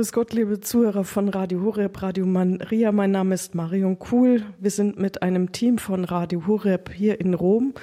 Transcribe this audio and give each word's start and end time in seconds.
Grüß 0.00 0.12
Gott, 0.12 0.32
liebe 0.32 0.62
Zuhörer 0.62 1.04
von 1.04 1.28
Radio 1.28 1.60
Horeb, 1.60 2.00
Radio 2.00 2.24
Maria. 2.24 2.90
Mein 2.90 3.10
Name 3.10 3.34
ist 3.34 3.54
Marion 3.54 3.98
Kuhl. 3.98 4.44
Wir 4.58 4.70
sind 4.70 4.98
mit 4.98 5.20
einem 5.20 5.52
Team 5.52 5.76
von 5.76 6.06
Radio 6.06 6.46
Horeb 6.46 6.90
hier 6.90 7.20
in 7.20 7.34
Rom 7.34 7.74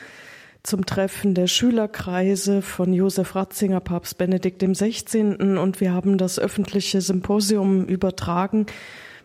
zum 0.63 0.83
Treffen 0.87 1.35
der 1.35 1.45
Schülerkreise 1.45 2.63
von 2.63 2.91
Josef 2.91 3.35
Ratzinger, 3.35 3.81
Papst 3.81 4.17
Benedikt 4.17 4.63
XVI. 4.63 5.57
Und 5.59 5.79
wir 5.79 5.93
haben 5.93 6.17
das 6.17 6.39
öffentliche 6.39 7.01
Symposium 7.01 7.85
übertragen 7.85 8.65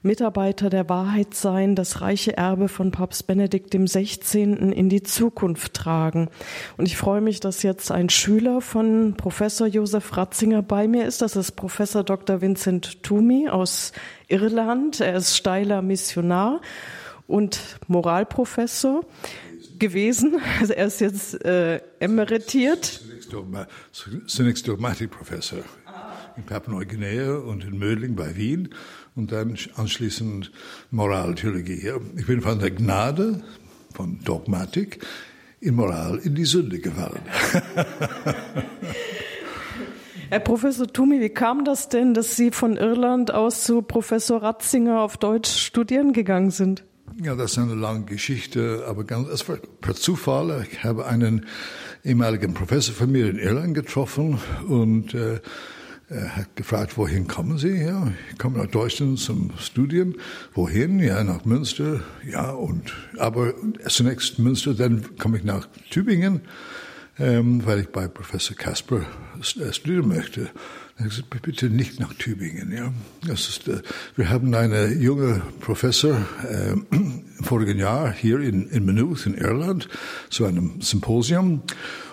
Mitarbeiter 0.03 0.69
der 0.69 0.89
Wahrheit 0.89 1.35
sein, 1.35 1.77
das 1.77 2.01
reiche 2.01 2.37
Erbe 2.37 2.69
von 2.69 2.91
Papst 2.91 3.27
Benedikt 3.29 3.73
dem 3.73 3.87
16. 3.87 4.73
in 4.73 4.89
die 4.89 5.05
Zukunft 5.05 5.75
tragen. 5.75 6.29
Und 6.77 6.87
ich 6.87 6.97
freue 6.97 7.21
mich, 7.21 7.39
dass 7.39 7.63
jetzt 7.63 7.93
ein 7.93 8.09
Schüler 8.09 8.61
von 8.61 9.15
Professor 9.17 9.67
Josef 9.69 10.17
Ratzinger 10.17 10.63
bei 10.63 10.89
mir 10.89 11.07
ist. 11.07 11.23
Das 11.23 11.37
ist 11.37 11.53
Professor 11.53 12.03
Dr. 12.03 12.41
Vincent 12.41 13.03
Toomey 13.05 13.49
aus 13.49 13.93
Irland. 14.27 15.01
Er 15.01 15.15
ist 15.15 15.37
steiler 15.37 15.83
Missionar 15.83 16.61
und 17.29 17.61
Moralprofessor 17.87 19.05
gewesen. 19.79 20.41
Also 20.61 20.73
er 20.73 20.87
ist 20.87 21.01
jetzt 21.01 21.45
äh, 21.45 21.81
emeritiert. 22.01 23.01
Zunächst 24.27 24.67
Dogmatikprofessor 24.67 25.61
in 26.37 26.45
Papua-Neuguinea 26.45 27.35
und 27.37 27.65
in 27.65 27.79
Mödling 27.79 28.15
bei 28.17 28.37
Wien 28.37 28.71
und 29.15 29.33
dann 29.33 29.57
anschließend 29.77 30.51
Moraltheologie. 30.91 31.93
Ich 32.17 32.27
bin 32.27 32.41
von 32.41 32.59
der 32.59 32.71
Gnade, 32.71 33.43
von 33.95 34.21
Dogmatik, 34.25 35.05
in 35.61 35.75
Moral 35.77 36.19
in 36.19 36.35
die 36.35 36.45
Sünde 36.45 36.79
gefallen. 36.79 37.23
Herr 40.31 40.41
Professor 40.41 40.87
Tumi, 40.87 41.21
wie 41.21 41.29
kam 41.29 41.65
das 41.65 41.89
denn, 41.91 42.15
dass 42.15 42.37
Sie 42.37 42.51
von 42.51 42.79
Irland 42.79 43.33
aus 43.35 43.65
zu 43.65 43.83
Professor 43.83 44.43
Ratzinger 44.43 45.01
auf 45.01 45.19
Deutsch 45.19 45.51
studieren 45.51 46.15
gegangen 46.15 46.51
sind? 46.51 46.85
Ja, 47.23 47.35
das 47.35 47.53
ist 47.53 47.59
eine 47.59 47.75
lange 47.75 48.07
Geschichte, 48.07 48.87
aber 48.89 49.05
ganz, 49.05 49.29
es 49.29 49.47
war 49.49 49.59
per 49.83 49.95
Zufall. 49.95 50.67
Ich 50.73 50.83
habe 50.83 51.05
einen 51.07 51.47
ehemaligen 52.03 52.55
Professor 52.55 52.95
von 52.95 53.13
mir 53.13 53.29
in 53.29 53.39
Irland 53.39 53.75
getroffen 53.75 54.39
und 54.67 55.13
äh, 55.13 55.41
er 56.13 56.37
hat 56.37 56.57
gefragt, 56.57 56.97
wohin 56.99 57.27
kommen 57.27 57.59
Sie? 57.59 57.83
Ja, 57.83 58.13
ich 58.31 58.39
komme 58.39 58.59
nach 58.59 58.67
Deutschland 58.67 59.19
zum 59.19 59.51
Studieren. 59.59 60.17
Wohin? 60.55 60.99
Ja, 60.99 61.25
nach 61.25 61.45
Münster. 61.45 62.01
Ja, 62.31 62.51
und, 62.51 62.93
aber 63.19 63.55
zunächst 63.89 64.39
Münster, 64.39 64.75
dann 64.75 65.17
komme 65.17 65.39
ich 65.39 65.45
nach 65.45 65.67
Tübingen, 65.91 66.43
ähm, 67.19 67.65
weil 67.65 67.81
ich 67.81 67.89
bei 67.89 68.09
Professor 68.09 68.57
Kasper 68.57 69.07
studieren 69.43 70.09
möchte. 70.09 70.51
Hat 70.97 71.09
gesagt, 71.09 71.43
bitte 71.43 71.71
nicht 71.71 72.01
nach 72.01 72.13
Tübingen, 72.15 72.71
ja. 72.71 72.93
Das 73.27 73.49
ist, 73.49 73.69
äh, 73.69 73.83
wir 74.15 74.29
haben 74.29 74.55
eine 74.55 74.93
junge 74.93 75.43
Professor, 75.61 76.17
äh, 76.49 76.73
im 76.91 77.25
vorigen 77.41 77.79
Jahr 77.79 78.13
hier 78.13 78.41
in, 78.41 78.69
in 78.69 78.85
Maynooth 78.85 79.27
in 79.27 79.35
Irland 79.35 79.89
zu 80.31 80.45
einem 80.45 80.81
Symposium. 80.81 81.63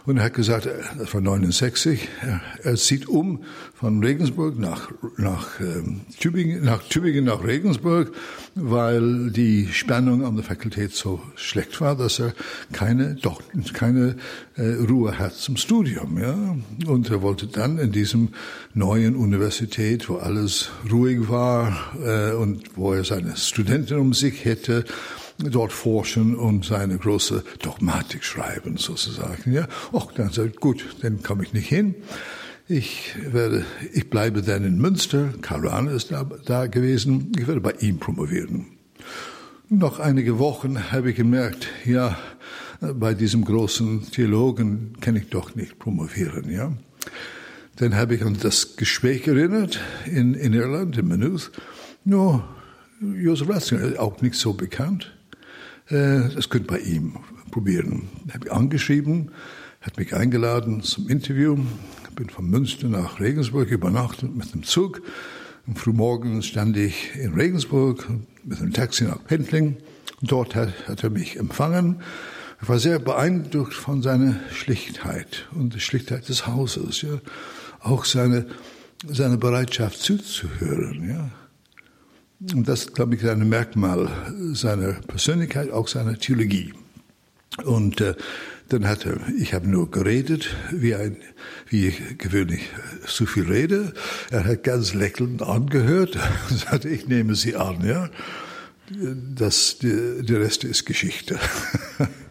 Und 0.05 0.17
er 0.17 0.23
hat 0.23 0.33
gesagt, 0.33 0.65
äh, 0.65 0.71
das 0.97 1.13
war 1.13 1.21
69, 1.21 2.07
er, 2.21 2.41
er 2.63 2.75
zieht 2.77 3.07
um 3.07 3.43
von 3.75 4.03
Regensburg 4.03 4.57
nach, 4.57 4.91
nach, 5.17 5.59
ähm, 5.59 6.01
Tübingen, 6.19 6.63
nach 6.63 6.83
Tübingen 6.83 7.25
nach 7.25 7.43
Regensburg, 7.43 8.11
weil 8.55 9.29
die 9.29 9.67
Spannung 9.71 10.25
an 10.25 10.35
der 10.35 10.43
Fakultät 10.43 10.93
so 10.93 11.21
schlecht 11.35 11.79
war, 11.79 11.95
dass 11.95 12.19
er 12.19 12.33
keine, 12.71 13.15
doch, 13.15 13.41
keine 13.73 14.15
äh, 14.55 14.73
Ruhe 14.89 15.19
hat 15.19 15.35
zum 15.35 15.57
Studium. 15.57 16.17
Ja? 16.17 16.57
Und 16.87 17.11
er 17.19 17.23
wollte 17.23 17.47
dann 17.47 17.79
in 17.79 17.91
diesem 17.91 18.29
neuen 18.73 19.17
Universität, 19.17 20.07
wo 20.07 20.15
alles 20.15 20.69
ruhig 20.89 21.27
war 21.27 21.93
äh, 22.01 22.31
und 22.31 22.77
wo 22.77 22.93
er 22.93 23.03
seine 23.03 23.35
Studenten 23.35 23.99
um 23.99 24.13
sich 24.13 24.45
hätte, 24.45 24.85
dort 25.37 25.73
forschen 25.73 26.37
und 26.37 26.63
seine 26.63 26.97
große 26.97 27.43
Dogmatik 27.61 28.23
schreiben, 28.23 28.77
sozusagen. 28.77 29.51
Ja, 29.51 29.67
och, 29.91 30.13
dann 30.15 30.29
sagt 30.29 30.61
gut, 30.61 30.85
dann 31.01 31.21
komme 31.21 31.43
ich 31.43 31.51
nicht 31.51 31.67
hin. 31.67 31.95
Ich 32.69 33.15
werde, 33.29 33.65
ich 33.91 34.09
bleibe 34.09 34.41
dann 34.41 34.63
in 34.63 34.77
Münster. 34.77 35.33
Karl 35.41 35.67
Rahner 35.67 35.91
ist 35.91 36.11
da, 36.11 36.23
da 36.45 36.67
gewesen. 36.67 37.33
Ich 37.37 37.47
werde 37.47 37.59
bei 37.59 37.73
ihm 37.79 37.99
promovieren. 37.99 38.67
Noch 39.67 39.99
einige 39.99 40.39
Wochen 40.39 40.91
habe 40.93 41.09
ich 41.09 41.17
gemerkt, 41.17 41.67
ja, 41.83 42.17
bei 42.79 43.13
diesem 43.13 43.43
großen 43.43 44.09
Theologen 44.09 44.93
kann 45.01 45.17
ich 45.17 45.29
doch 45.29 45.55
nicht 45.55 45.79
promovieren, 45.79 46.49
ja. 46.49 46.71
Dann 47.77 47.95
habe 47.95 48.15
ich 48.15 48.23
an 48.23 48.37
das 48.41 48.75
Gespräch 48.75 49.27
erinnert 49.27 49.79
in, 50.05 50.33
in 50.33 50.53
Irland, 50.53 50.97
in 50.97 51.07
Maynooth. 51.07 51.51
No, 52.03 52.43
Josef 53.01 53.47
Ratzinger, 53.47 53.99
auch 53.99 54.21
nicht 54.21 54.35
so 54.35 54.53
bekannt. 54.53 55.13
Äh, 55.87 56.29
das 56.35 56.49
könnt 56.49 56.67
bei 56.67 56.79
ihm 56.79 57.17
probieren. 57.51 58.09
Ich 58.27 58.33
habe 58.33 58.51
angeschrieben, 58.51 59.31
hat 59.81 59.97
mich 59.97 60.13
eingeladen 60.13 60.81
zum 60.83 61.07
Interview. 61.07 61.57
Bin 62.15 62.29
von 62.29 62.49
Münster 62.49 62.89
nach 62.89 63.21
Regensburg 63.21 63.71
übernachtet 63.71 64.35
mit 64.35 64.53
dem 64.53 64.63
Zug. 64.63 65.01
Am 65.65 65.77
Frühmorgen 65.77 66.41
stand 66.41 66.75
ich 66.75 67.15
in 67.15 67.33
Regensburg 67.33 68.09
mit 68.43 68.59
einem 68.59 68.73
Taxi 68.73 69.05
nach 69.05 69.23
Pendling. 69.23 69.77
Dort 70.21 70.53
hat, 70.53 70.73
hat 70.89 71.01
er 71.01 71.11
mich 71.11 71.37
empfangen. 71.37 72.01
Ich 72.61 72.67
war 72.67 72.79
sehr 72.79 72.99
beeindruckt 72.99 73.73
von 73.73 74.01
seiner 74.01 74.35
Schlichtheit 74.51 75.47
und 75.53 75.73
der 75.73 75.79
Schlichtheit 75.79 76.27
des 76.27 76.45
Hauses. 76.45 77.01
Ja. 77.01 77.19
Auch 77.79 78.03
seine, 78.05 78.47
seine 79.07 79.37
Bereitschaft 79.37 79.99
zuzuhören. 79.99 81.09
Ja. 81.09 81.29
Und 82.53 82.67
das, 82.67 82.93
glaube 82.93 83.15
ich, 83.15 83.23
ist 83.23 83.29
ein 83.29 83.47
Merkmal 83.47 84.09
seiner 84.53 84.93
Persönlichkeit, 84.93 85.71
auch 85.71 85.87
seiner 85.87 86.17
Theologie. 86.17 86.73
Und 87.63 88.01
äh, 88.01 88.15
dann 88.69 88.87
hat 88.87 89.05
er, 89.05 89.17
ich 89.37 89.53
habe 89.53 89.67
nur 89.67 89.89
geredet, 89.89 90.55
wie 90.71 90.95
ein, 90.95 91.17
wie 91.67 91.87
ich 91.87 92.17
gewöhnlich 92.17 92.69
zu 93.05 93.25
viel 93.25 93.45
rede. 93.45 93.93
Er 94.31 94.45
hat 94.45 94.63
ganz 94.63 94.93
lächelnd 94.93 95.41
angehört 95.41 96.17
und 96.49 96.59
sagte, 96.69 96.89
ich 96.89 97.07
nehme 97.07 97.35
Sie 97.35 97.55
an, 97.55 97.85
ja. 97.85 98.09
Das, 99.35 99.77
der 99.79 100.39
Rest 100.39 100.63
ist 100.63 100.85
Geschichte. 100.85 101.39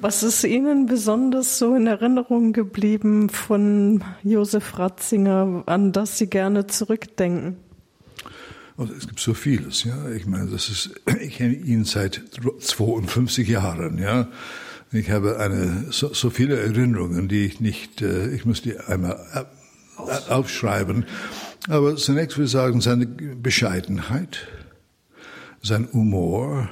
Was 0.00 0.22
ist 0.22 0.44
Ihnen 0.44 0.86
besonders 0.86 1.58
so 1.58 1.74
in 1.74 1.86
Erinnerung 1.86 2.52
geblieben 2.52 3.28
von 3.28 4.02
Josef 4.24 4.78
Ratzinger, 4.78 5.62
an 5.66 5.92
das 5.92 6.18
Sie 6.18 6.28
gerne 6.28 6.66
zurückdenken? 6.66 7.56
Und 8.76 8.90
es 8.90 9.06
gibt 9.06 9.20
so 9.20 9.34
vieles, 9.34 9.84
ja. 9.84 10.10
Ich 10.10 10.26
meine, 10.26 10.46
das 10.46 10.68
ist, 10.68 10.90
ich 11.20 11.36
kenne 11.36 11.54
ihn 11.54 11.84
seit 11.84 12.22
52 12.60 13.48
Jahren, 13.48 13.98
ja. 13.98 14.28
Ich 14.90 15.10
habe 15.10 15.38
eine, 15.38 15.86
so, 15.90 16.14
so 16.14 16.30
viele 16.30 16.58
Erinnerungen, 16.58 17.28
die 17.28 17.44
ich 17.44 17.60
nicht, 17.60 18.00
äh, 18.02 18.30
ich 18.30 18.46
muss 18.46 18.62
die 18.62 18.78
einmal 18.78 19.46
aufschreiben. 20.28 21.04
Aber 21.68 21.96
zunächst 21.96 22.38
würde 22.38 22.46
ich 22.46 22.52
sagen, 22.52 22.80
seine 22.80 23.06
Bescheidenheit, 23.06 24.48
sein 25.60 25.88
Humor 25.92 26.68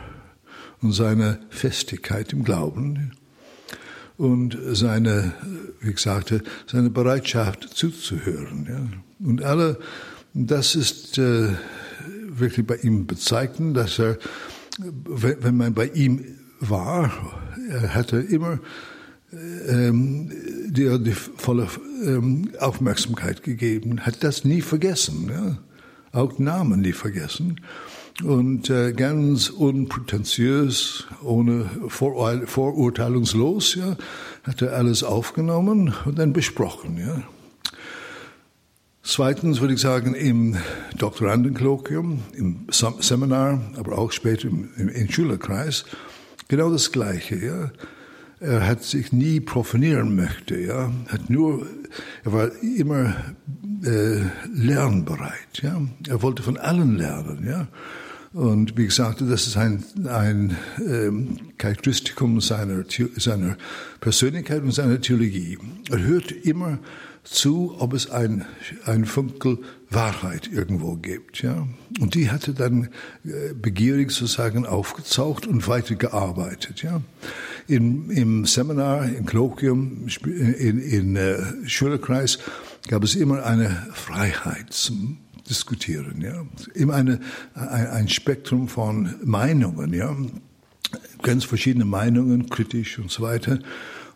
und 0.86 0.92
seine 0.92 1.40
Festigkeit 1.50 2.32
im 2.32 2.44
Glauben 2.44 3.10
und 4.16 4.56
seine, 4.70 5.32
wie 5.80 5.90
ich 5.90 5.98
sagte, 5.98 6.44
seine 6.70 6.90
Bereitschaft 6.90 7.68
zuzuhören. 7.74 8.66
Ja. 8.68 9.26
Und 9.26 9.42
alle, 9.42 9.80
das 10.32 10.76
ist 10.76 11.18
äh, 11.18 11.48
wirklich 12.28 12.64
bei 12.64 12.76
ihm 12.76 13.08
bezeichnen, 13.08 13.74
dass 13.74 13.98
er, 13.98 14.16
wenn 14.78 15.56
man 15.56 15.74
bei 15.74 15.88
ihm 15.88 16.24
war, 16.60 17.10
er 17.68 17.92
hatte 17.92 18.18
immer 18.18 18.60
ähm, 19.68 20.30
die, 20.68 21.02
die 21.02 21.12
volle 21.12 21.66
ähm, 22.04 22.52
Aufmerksamkeit 22.60 23.42
gegeben, 23.42 24.06
hat 24.06 24.22
das 24.22 24.44
nie 24.44 24.60
vergessen, 24.60 25.30
ja? 25.30 25.58
auch 26.12 26.38
Namen 26.38 26.80
nie 26.80 26.92
vergessen 26.92 27.56
und 28.24 28.70
äh, 28.70 28.92
ganz 28.92 29.50
unprätentiös, 29.50 31.06
ohne 31.22 31.68
Vorur 31.88 32.46
vorurteilungslos, 32.46 33.74
ja, 33.74 33.96
hat 34.44 34.62
er 34.62 34.72
alles 34.74 35.02
aufgenommen 35.04 35.94
und 36.04 36.18
dann 36.18 36.32
besprochen, 36.32 36.98
ja. 36.98 37.22
Zweitens 39.08 39.60
würde 39.60 39.74
ich 39.74 39.80
sagen, 39.80 40.14
im 40.14 40.56
Doktorandenkolloquium, 40.98 42.22
im 42.32 42.66
Seminar, 42.70 43.60
aber 43.76 43.98
auch 43.98 44.10
später 44.10 44.48
im, 44.48 44.70
im, 44.76 44.88
im 44.88 45.08
Schülerkreis, 45.08 45.84
genau 46.48 46.72
das 46.72 46.90
Gleiche. 46.90 47.36
Ja. 47.36 47.70
Er 48.40 48.66
hat 48.66 48.82
sich 48.82 49.12
nie 49.12 49.38
profanieren 49.38 50.16
möchte, 50.16 50.58
ja. 50.58 50.90
Hat 51.06 51.30
nur, 51.30 51.66
er 52.24 52.32
war 52.32 52.50
immer 52.62 53.14
äh, 53.84 54.22
lernbereit, 54.52 55.62
ja. 55.62 55.80
Er 56.08 56.22
wollte 56.22 56.42
von 56.42 56.56
allen 56.56 56.96
lernen, 56.96 57.46
ja. 57.48 57.68
Und 58.36 58.76
wie 58.76 58.84
gesagt, 58.84 59.22
das 59.22 59.46
ist 59.46 59.56
ein, 59.56 59.82
ein 60.06 60.58
ähm, 60.78 61.38
Charakteristikum 61.56 62.42
seiner, 62.42 62.84
seiner 63.16 63.56
Persönlichkeit 64.00 64.60
und 64.60 64.72
seiner 64.72 65.00
Theologie. 65.00 65.56
Er 65.90 66.02
hört 66.02 66.32
immer 66.32 66.78
zu, 67.24 67.74
ob 67.78 67.94
es 67.94 68.10
ein, 68.10 68.44
ein 68.84 69.06
Funkel 69.06 69.60
Wahrheit 69.88 70.50
irgendwo 70.52 70.96
gibt. 70.96 71.40
Ja? 71.40 71.66
Und 71.98 72.14
die 72.14 72.30
hatte 72.30 72.52
dann 72.52 72.90
äh, 73.24 73.54
begierig 73.54 74.10
sozusagen 74.10 74.66
aufgezaucht 74.66 75.46
und 75.46 75.66
weitergearbeitet. 75.66 76.82
Ja? 76.82 77.00
In, 77.66 78.10
Im 78.10 78.44
Seminar, 78.44 79.06
im 79.06 79.24
Kolloquium, 79.24 80.08
in, 80.26 80.78
in 80.78 81.16
äh, 81.16 81.38
Schülerkreis 81.64 82.38
gab 82.86 83.02
es 83.02 83.14
immer 83.14 83.46
eine 83.46 83.86
Freiheit 83.94 84.74
zum 84.74 85.16
Diskutieren. 85.48 86.20
Ja? 86.20 86.44
Immer 86.74 86.94
eine, 86.94 87.20
ein, 87.54 87.86
ein 87.88 88.08
Spektrum 88.08 88.68
von 88.68 89.14
Meinungen. 89.24 89.92
Ja? 89.92 90.14
Ganz 91.22 91.44
verschiedene 91.44 91.84
Meinungen, 91.84 92.48
kritisch 92.50 92.98
und 92.98 93.10
so 93.10 93.22
weiter. 93.22 93.58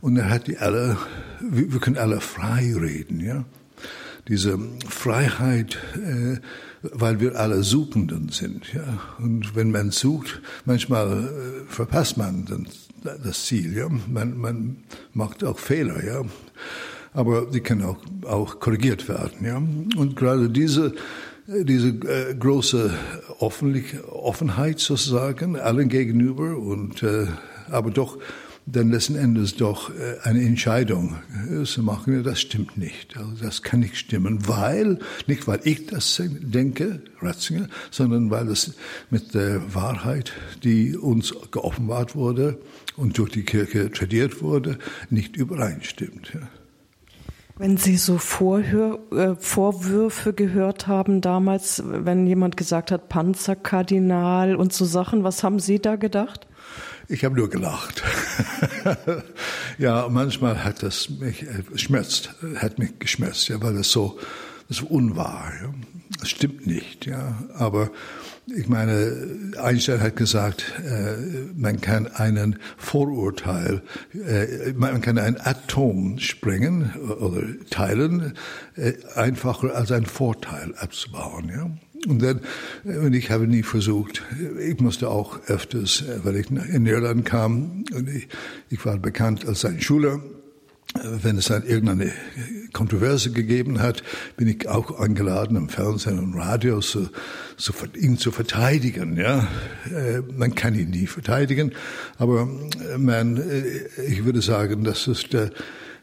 Und 0.00 0.16
er 0.16 0.30
hat 0.30 0.46
die 0.46 0.58
alle, 0.58 0.96
wir, 1.40 1.72
wir 1.72 1.80
können 1.80 1.98
alle 1.98 2.20
frei 2.20 2.74
reden, 2.74 3.20
ja. 3.20 3.44
Diese 4.28 4.58
Freiheit, 4.88 5.78
äh, 5.96 6.38
weil 6.82 7.20
wir 7.20 7.36
alle 7.36 7.62
Suchenden 7.62 8.28
sind, 8.30 8.72
ja. 8.72 9.00
Und 9.18 9.54
wenn 9.54 9.70
man 9.70 9.90
sucht, 9.90 10.40
manchmal 10.64 11.24
äh, 11.24 11.28
verpasst 11.68 12.16
man 12.16 12.46
dann 12.46 12.66
das 13.22 13.44
Ziel, 13.46 13.76
ja. 13.76 13.88
Man, 13.88 14.38
man 14.38 14.76
macht 15.12 15.44
auch 15.44 15.58
Fehler, 15.58 16.04
ja. 16.04 16.22
Aber 17.12 17.46
die 17.46 17.60
können 17.60 17.82
auch, 17.82 17.98
auch 18.26 18.60
korrigiert 18.60 19.08
werden, 19.08 19.44
ja. 19.44 19.56
Und 19.56 20.16
gerade 20.16 20.48
diese, 20.48 20.94
diese 21.46 21.88
äh, 21.88 22.34
große 22.34 22.92
Offenheit 23.38 24.78
sozusagen 24.78 25.56
allen 25.56 25.88
gegenüber 25.88 26.56
und 26.56 27.02
äh, 27.02 27.26
aber 27.68 27.90
doch 27.90 28.18
dann 28.66 28.90
letzten 28.90 29.16
Endes 29.16 29.56
doch 29.56 29.90
äh, 29.90 30.18
eine 30.22 30.42
Entscheidung 30.42 31.16
zu 31.64 31.82
machen, 31.82 32.22
das 32.22 32.40
stimmt 32.40 32.76
nicht. 32.76 33.16
Also 33.16 33.32
das 33.42 33.62
kann 33.62 33.80
nicht 33.80 33.96
stimmen, 33.96 34.46
weil, 34.46 35.00
nicht 35.26 35.48
weil 35.48 35.60
ich 35.64 35.86
das 35.86 36.22
denke, 36.24 37.02
Ratzinger, 37.20 37.68
sondern 37.90 38.30
weil 38.30 38.48
es 38.48 38.74
mit 39.10 39.34
der 39.34 39.74
Wahrheit, 39.74 40.32
die 40.62 40.96
uns 40.96 41.34
geoffenbart 41.50 42.14
wurde 42.14 42.60
und 42.96 43.18
durch 43.18 43.32
die 43.32 43.44
Kirche 43.44 43.90
tradiert 43.90 44.42
wurde, 44.42 44.78
nicht 45.08 45.36
übereinstimmt. 45.36 46.32
Wenn 47.60 47.76
Sie 47.76 47.98
so 47.98 48.16
Vorhör, 48.16 48.98
äh, 49.12 49.34
Vorwürfe 49.38 50.32
gehört 50.32 50.86
haben 50.86 51.20
damals, 51.20 51.82
wenn 51.84 52.26
jemand 52.26 52.56
gesagt 52.56 52.90
hat, 52.90 53.10
Panzerkardinal 53.10 54.56
und 54.56 54.72
so 54.72 54.86
Sachen, 54.86 55.24
was 55.24 55.44
haben 55.44 55.60
Sie 55.60 55.78
da 55.78 55.96
gedacht? 55.96 56.46
Ich 57.06 57.22
habe 57.22 57.36
nur 57.36 57.50
gelacht. 57.50 58.02
ja, 59.78 60.08
manchmal 60.08 60.64
hat 60.64 60.82
das 60.82 61.10
mich 61.10 61.42
äh, 61.42 61.62
schmerzt, 61.74 62.34
hat 62.56 62.78
mich 62.78 62.98
geschmerzt, 62.98 63.48
ja, 63.48 63.60
weil 63.60 63.74
das 63.74 63.90
so, 63.90 64.18
das 64.70 64.80
unwahr. 64.80 65.52
Ja. 65.62 65.74
Das 66.20 66.30
stimmt 66.30 66.66
nicht, 66.66 67.06
ja. 67.06 67.36
Aber 67.54 67.90
ich 68.46 68.68
meine, 68.68 69.54
Einstein 69.60 70.00
hat 70.00 70.16
gesagt, 70.16 70.72
äh, 70.84 71.16
man 71.56 71.80
kann 71.80 72.06
einen 72.06 72.58
Vorurteil, 72.76 73.82
äh, 74.14 74.72
man 74.74 75.00
kann 75.00 75.18
ein 75.18 75.40
Atom 75.40 76.18
sprengen 76.18 76.92
oder 77.20 77.42
teilen, 77.70 78.34
äh, 78.76 78.92
einfacher 79.14 79.74
als 79.74 79.92
ein 79.92 80.06
Vorteil 80.06 80.74
abzubauen, 80.76 81.50
ja. 81.54 81.70
Und 82.08 82.22
dann, 82.22 82.40
und 82.84 83.12
ich 83.12 83.30
habe 83.30 83.46
nie 83.46 83.62
versucht, 83.62 84.22
ich 84.58 84.80
musste 84.80 85.10
auch 85.10 85.38
öfters, 85.48 86.02
weil 86.22 86.36
ich 86.36 86.50
in 86.50 86.86
Irland 86.86 87.26
kam, 87.26 87.84
und 87.94 88.08
ich, 88.08 88.26
ich 88.70 88.86
war 88.86 88.96
bekannt 88.96 89.46
als 89.46 89.66
ein 89.66 89.82
Schüler, 89.82 90.20
wenn 90.94 91.38
es 91.38 91.46
dann 91.46 91.64
irgendeine 91.64 92.12
Kontroverse 92.72 93.30
gegeben 93.30 93.80
hat, 93.80 94.02
bin 94.36 94.48
ich 94.48 94.68
auch 94.68 94.98
eingeladen 94.98 95.56
im 95.56 95.68
Fernsehen 95.68 96.18
und 96.18 96.34
Radio, 96.34 96.80
so, 96.80 97.08
so 97.56 97.72
ihn 97.96 98.18
zu 98.18 98.30
verteidigen. 98.30 99.16
Ja, 99.16 99.46
man 100.36 100.54
kann 100.54 100.74
ihn 100.74 100.90
nie 100.90 101.06
verteidigen, 101.06 101.72
aber 102.18 102.48
man, 102.98 103.42
ich 104.06 104.24
würde 104.24 104.42
sagen, 104.42 104.84
das 104.84 105.06
ist 105.06 105.32
der 105.32 105.50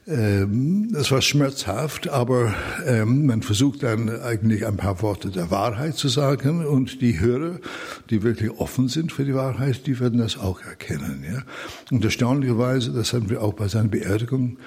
es 0.10 1.12
war 1.12 1.22
schmerzhaft, 1.22 2.08
aber 2.08 2.56
ähm, 2.86 3.26
man 3.26 3.42
versucht 3.42 3.84
dann 3.84 4.10
eigentlich 4.22 4.66
ein 4.66 4.78
paar 4.78 5.02
Worte 5.02 5.32
der 5.32 5.52
Wahrheit 5.52 5.96
zu 5.96 6.08
sagen 6.08 6.66
und 6.66 7.02
die 7.02 7.20
Hörer, 7.20 7.60
die 8.10 8.24
wirklich 8.24 8.52
offen 8.52 8.88
sind 8.88 9.12
für 9.12 9.26
die 9.26 9.36
Wahrheit, 9.36 9.86
die 9.86 10.00
werden 10.00 10.20
das 10.20 10.38
auch 10.38 10.62
erkennen. 10.62 11.26
Ja? 11.30 11.44
Und 11.92 12.06
erstaunlicherweise, 12.06 12.94
das 12.94 13.12
haben 13.12 13.30
wir 13.30 13.42
auch 13.42 13.52
bei 13.52 13.68
seiner 13.68 13.90
Beerdigung, 13.90 14.60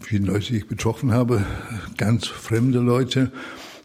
viele 0.00 0.26
Leute, 0.26 0.46
die 0.48 0.58
ich 0.58 0.66
betroffen 0.66 1.12
habe, 1.12 1.44
ganz 1.96 2.26
fremde 2.26 2.80
Leute, 2.80 3.30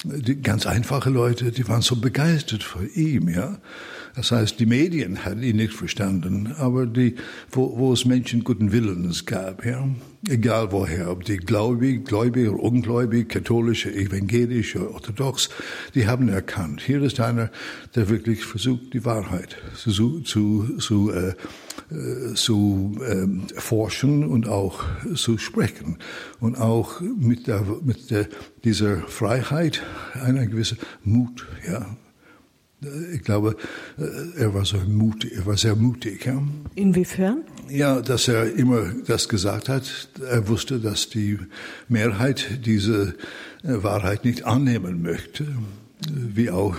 die 0.03 0.41
ganz 0.41 0.65
einfache 0.65 1.11
Leute, 1.11 1.51
die 1.51 1.67
waren 1.67 1.83
so 1.83 1.97
begeistert 1.97 2.63
von 2.63 2.89
ihm, 2.95 3.29
ja. 3.29 3.59
Das 4.15 4.31
heißt, 4.31 4.59
die 4.59 4.65
Medien 4.65 5.23
hatten 5.23 5.43
ihn 5.43 5.55
nicht 5.55 5.73
verstanden, 5.73 6.53
aber 6.57 6.85
die, 6.85 7.15
wo, 7.51 7.77
wo 7.77 7.93
es 7.93 8.05
Menschen 8.05 8.43
guten 8.43 8.71
Willens 8.71 9.25
gab, 9.25 9.65
ja, 9.65 9.87
egal 10.27 10.71
woher, 10.71 11.11
ob 11.11 11.23
die 11.23 11.37
gläubig, 11.37 12.05
gläubig 12.05 12.49
oder 12.49 12.61
ungläubig, 12.61 13.29
katholisch, 13.29 13.85
evangelisch 13.85 14.75
oder 14.75 14.91
orthodox, 14.93 15.49
die 15.95 16.07
haben 16.07 16.29
erkannt, 16.29 16.81
hier 16.81 17.01
ist 17.01 17.19
einer, 17.19 17.49
der 17.95 18.09
wirklich 18.09 18.43
versucht, 18.45 18.93
die 18.93 19.05
Wahrheit 19.05 19.55
zu, 19.75 20.19
zu, 20.21 20.75
zu, 20.77 21.11
äh, 21.11 21.33
äh, 21.93 22.33
zu 22.35 22.97
äh, 23.01 23.59
forschen 23.59 24.25
und 24.25 24.47
auch 24.47 24.83
zu 25.15 25.37
sprechen. 25.37 25.97
Und 26.39 26.57
auch 26.57 27.01
mit, 27.01 27.47
der, 27.47 27.65
mit 27.83 28.11
der, 28.11 28.27
dieser 28.63 28.97
Freiheit 28.97 29.81
einer 30.13 30.45
gewissen 30.45 30.77
Mut, 31.03 31.47
ja, 31.67 31.85
ich 33.13 33.21
glaube, 33.21 33.55
äh, 33.97 34.41
er 34.41 34.53
war 34.53 34.65
so 34.65 34.77
mutig, 34.77 35.33
er 35.35 35.45
war 35.45 35.57
sehr 35.57 35.75
mutig. 35.75 36.25
Ja. 36.25 36.41
Inwiefern? 36.75 37.43
Ja, 37.69 38.01
dass 38.01 38.27
er 38.27 38.53
immer 38.55 38.91
das 39.05 39.29
gesagt 39.29 39.69
hat. 39.69 40.09
Er 40.27 40.47
wusste, 40.47 40.79
dass 40.79 41.09
die 41.09 41.37
Mehrheit 41.87 42.65
diese 42.65 43.15
äh, 43.63 43.83
Wahrheit 43.83 44.25
nicht 44.25 44.45
annehmen 44.45 45.01
möchte. 45.01 45.45
Wie 46.09 46.49
auch 46.49 46.75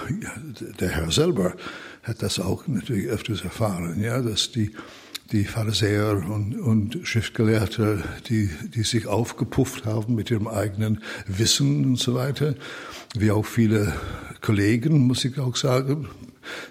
der 0.81 0.89
Herr 0.89 1.13
selber 1.13 1.55
hat 2.03 2.23
das 2.23 2.41
auch 2.41 2.67
natürlich 2.67 3.07
öfters 3.07 3.43
erfahren, 3.43 4.03
ja, 4.03 4.21
dass 4.21 4.51
die 4.51 4.73
die 5.33 5.45
Pharisäer 5.45 6.23
und, 6.29 6.59
und 6.61 6.99
Schriftgelehrte, 7.03 8.03
die, 8.29 8.51
die 8.75 8.83
sich 8.83 9.07
aufgepufft 9.07 9.87
haben 9.87 10.15
mit 10.15 10.31
ihrem 10.31 10.47
eigenen 10.47 11.03
Wissen 11.27 11.85
und 11.85 11.99
so 11.99 12.15
weiter, 12.15 12.55
wie 13.17 13.31
auch 13.31 13.47
viele 13.47 13.95
Kollegen, 14.43 15.07
muss 15.07 15.25
ich 15.25 15.39
auch 15.39 15.57
sagen, 15.57 16.09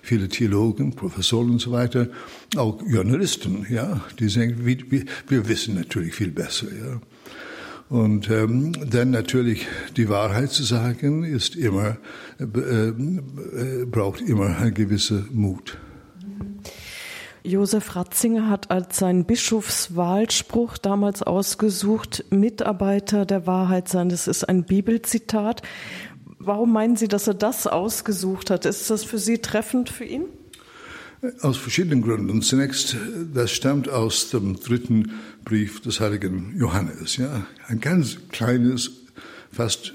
viele 0.02 0.30
Theologen, 0.30 0.96
Professoren 0.96 1.52
und 1.52 1.62
so 1.62 1.72
weiter, 1.72 2.08
auch 2.56 2.82
Journalisten, 2.86 3.66
ja, 3.70 4.02
die 4.20 4.30
sagen, 4.30 4.66
wir, 4.66 4.78
wir 5.28 5.48
wissen 5.48 5.76
natürlich 5.76 6.14
viel 6.14 6.32
besser, 6.32 6.68
ja. 6.68 7.02
Und 7.90 8.30
ähm, 8.30 8.72
dann 8.90 9.12
natürlich 9.12 9.68
die 9.98 10.08
Wahrheit 10.08 10.52
zu 10.52 10.64
sagen, 10.64 11.26
ist 11.26 11.58
immer 11.58 11.98
äh, 12.40 12.44
äh, 12.46 13.86
braucht 13.86 14.22
immer 14.22 14.58
eine 14.58 14.72
gewisse 14.72 15.26
Mut. 15.34 15.78
Josef 17.44 17.96
Ratzinger 17.96 18.50
hat 18.50 18.70
als 18.70 18.98
sein 18.98 19.26
Bischofswahlspruch 19.26 20.78
damals 20.78 21.24
ausgesucht, 21.24 22.24
Mitarbeiter 22.30 23.26
der 23.26 23.48
Wahrheit 23.48 23.90
sein. 23.90 24.10
Das 24.10 24.28
ist 24.28 24.48
ein 24.48 24.64
Bibelzitat. 24.64 25.64
Warum 26.38 26.72
meinen 26.72 26.96
Sie, 26.98 27.08
dass 27.08 27.28
er 27.28 27.34
das 27.34 27.68
ausgesucht 27.68 28.50
hat? 28.50 28.66
Ist 28.66 28.90
das 28.90 29.04
für 29.04 29.18
Sie 29.18 29.40
treffend 29.40 29.90
für 29.90 30.06
ihn? 30.06 30.26
Aus 31.42 31.58
verschiedenen 31.58 32.02
Gründen. 32.02 32.42
Zunächst, 32.42 32.96
das 33.34 33.52
stammt 33.52 33.90
aus 33.90 34.30
dem 34.32 34.60
dritten 34.60 35.12
Brief 35.44 35.82
des 35.82 36.00
heiligen 36.00 36.56
Johannes. 36.58 37.18
Ja? 37.18 37.46
Ein 37.68 37.80
ganz 37.80 38.18
kleines, 38.30 38.92
fast 39.52 39.94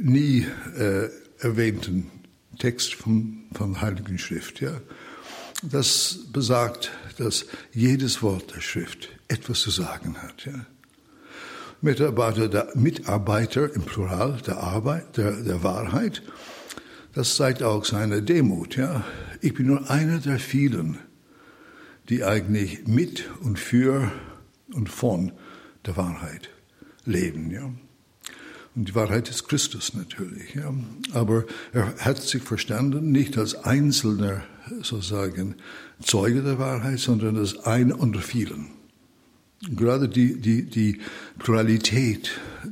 nie 0.00 0.46
äh, 0.76 1.08
erwähnten 1.38 2.10
Text 2.58 2.94
vom, 2.94 3.44
vom 3.52 3.80
Heiligen 3.80 4.18
Schrift. 4.18 4.60
Ja? 4.60 4.72
Das 5.62 6.18
besagt, 6.32 6.92
dass 7.18 7.46
jedes 7.72 8.22
Wort 8.22 8.54
der 8.54 8.60
Schrift 8.60 9.08
etwas 9.26 9.60
zu 9.60 9.70
sagen 9.70 10.16
hat. 10.22 10.44
Ja. 10.44 10.66
Mitarbeiter, 11.80 12.48
der, 12.48 12.68
Mitarbeiter 12.74 13.72
im 13.74 13.82
Plural 13.82 14.40
der 14.46 14.58
Arbeit, 14.58 15.16
der, 15.16 15.42
der 15.42 15.62
Wahrheit, 15.62 16.22
das 17.14 17.36
zeigt 17.36 17.62
auch 17.62 17.84
seine 17.84 18.22
Demut. 18.22 18.76
Ja. 18.76 19.04
Ich 19.40 19.54
bin 19.54 19.66
nur 19.66 19.90
einer 19.90 20.18
der 20.18 20.38
vielen, 20.38 20.98
die 22.08 22.24
eigentlich 22.24 22.86
mit 22.86 23.28
und 23.40 23.58
für 23.58 24.10
und 24.72 24.88
von 24.88 25.32
der 25.86 25.96
Wahrheit 25.96 26.50
leben. 27.04 27.50
Ja. 27.50 27.70
Und 28.76 28.88
die 28.88 28.94
Wahrheit 28.94 29.28
ist 29.28 29.48
Christus 29.48 29.94
natürlich. 29.94 30.54
Ja. 30.54 30.72
Aber 31.12 31.44
er 31.72 31.96
hat 31.96 32.22
sich 32.22 32.42
verstanden, 32.42 33.10
nicht 33.10 33.36
als 33.38 33.56
einzelner 33.56 34.42
sozusagen 34.82 35.56
Zeuge 36.02 36.42
der 36.42 36.58
Wahrheit, 36.58 36.98
sondern 36.98 37.36
als 37.36 37.58
einer 37.64 37.98
unter 37.98 38.20
vielen. 38.20 38.68
Gerade 39.74 40.08
die, 40.08 40.40
die, 40.40 40.62
die 40.64 41.00
Pluralität, 41.38 42.30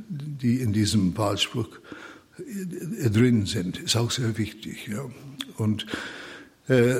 die 0.09 0.61
in 0.61 0.71
diesem 0.71 1.17
Wahlspruch 1.17 1.67
äh, 2.39 3.09
drin 3.09 3.45
sind, 3.45 3.77
ist 3.79 3.97
auch 3.97 4.11
sehr 4.11 4.37
wichtig. 4.37 4.87
Ja. 4.87 5.05
Und, 5.57 5.85
äh, 6.69 6.95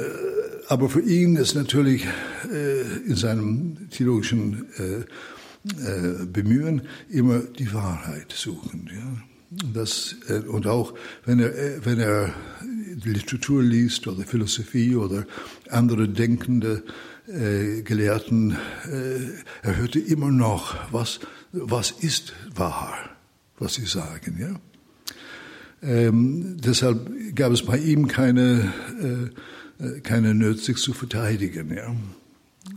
aber 0.68 0.90
für 0.90 1.02
ihn 1.02 1.38
ist 1.38 1.56
natürlich 1.56 2.06
äh, 2.52 2.82
in 3.06 3.16
seinem 3.16 3.90
theologischen 3.90 4.66
äh, 4.78 5.06
äh, 5.86 6.26
Bemühen 6.26 6.82
immer 7.10 7.40
die 7.40 7.74
Wahrheit 7.74 8.34
suchen. 8.34 8.90
Ja. 8.94 9.24
Das, 9.74 10.16
äh, 10.28 10.40
und 10.40 10.68
auch 10.68 10.94
wenn 11.26 11.40
er, 11.40 11.86
wenn 11.86 12.00
er 12.00 12.34
Literatur 13.04 13.64
liest 13.64 14.08
oder 14.08 14.24
Philosophie 14.24 14.96
oder 14.96 15.26
andere 15.70 16.10
denkende 16.10 16.84
äh, 17.28 17.82
Gelehrten, 17.82 18.58
äh, 18.86 19.20
er 19.62 19.78
hörte 19.78 20.00
immer 20.00 20.32
noch, 20.32 20.76
was, 20.92 21.20
was 21.52 21.92
ist 21.92 22.34
wahr, 22.56 22.98
was 23.60 23.76
sie 23.76 23.86
sagen. 23.86 24.38
Ja? 24.40 24.60
Ähm, 25.82 26.58
deshalb 26.60 27.36
gab 27.36 27.52
es 27.52 27.64
bei 27.64 27.78
ihm 27.78 28.08
keine, 28.08 28.74
äh, 29.80 29.86
äh 29.86 30.00
keine 30.02 30.34
Nöte, 30.34 30.62
sich 30.62 30.78
zu 30.78 30.94
verteidigen. 30.94 31.74
Ja? 31.76 31.96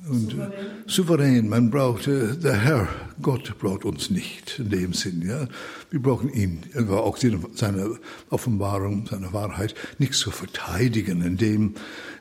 Und 0.09 0.31
souverän. 0.31 0.85
souverän, 0.87 1.49
man 1.49 1.71
braucht, 1.71 2.07
äh, 2.07 2.35
der 2.37 2.57
Herr, 2.57 2.89
Gott 3.21 3.59
braucht 3.59 3.85
uns 3.85 4.11
nicht 4.11 4.59
in 4.59 4.71
dem 4.71 4.93
Sinn. 4.95 5.23
Ja? 5.27 5.47
Wir 5.91 6.01
brauchen 6.01 6.33
ihn, 6.33 6.61
auch 6.89 7.19
seine 7.19 7.99
Offenbarung, 8.31 9.07
seine 9.11 9.33
Wahrheit, 9.33 9.75
nicht 9.99 10.15
zu 10.15 10.31
verteidigen 10.31 11.23
in, 11.23 11.37
dem, 11.37 11.75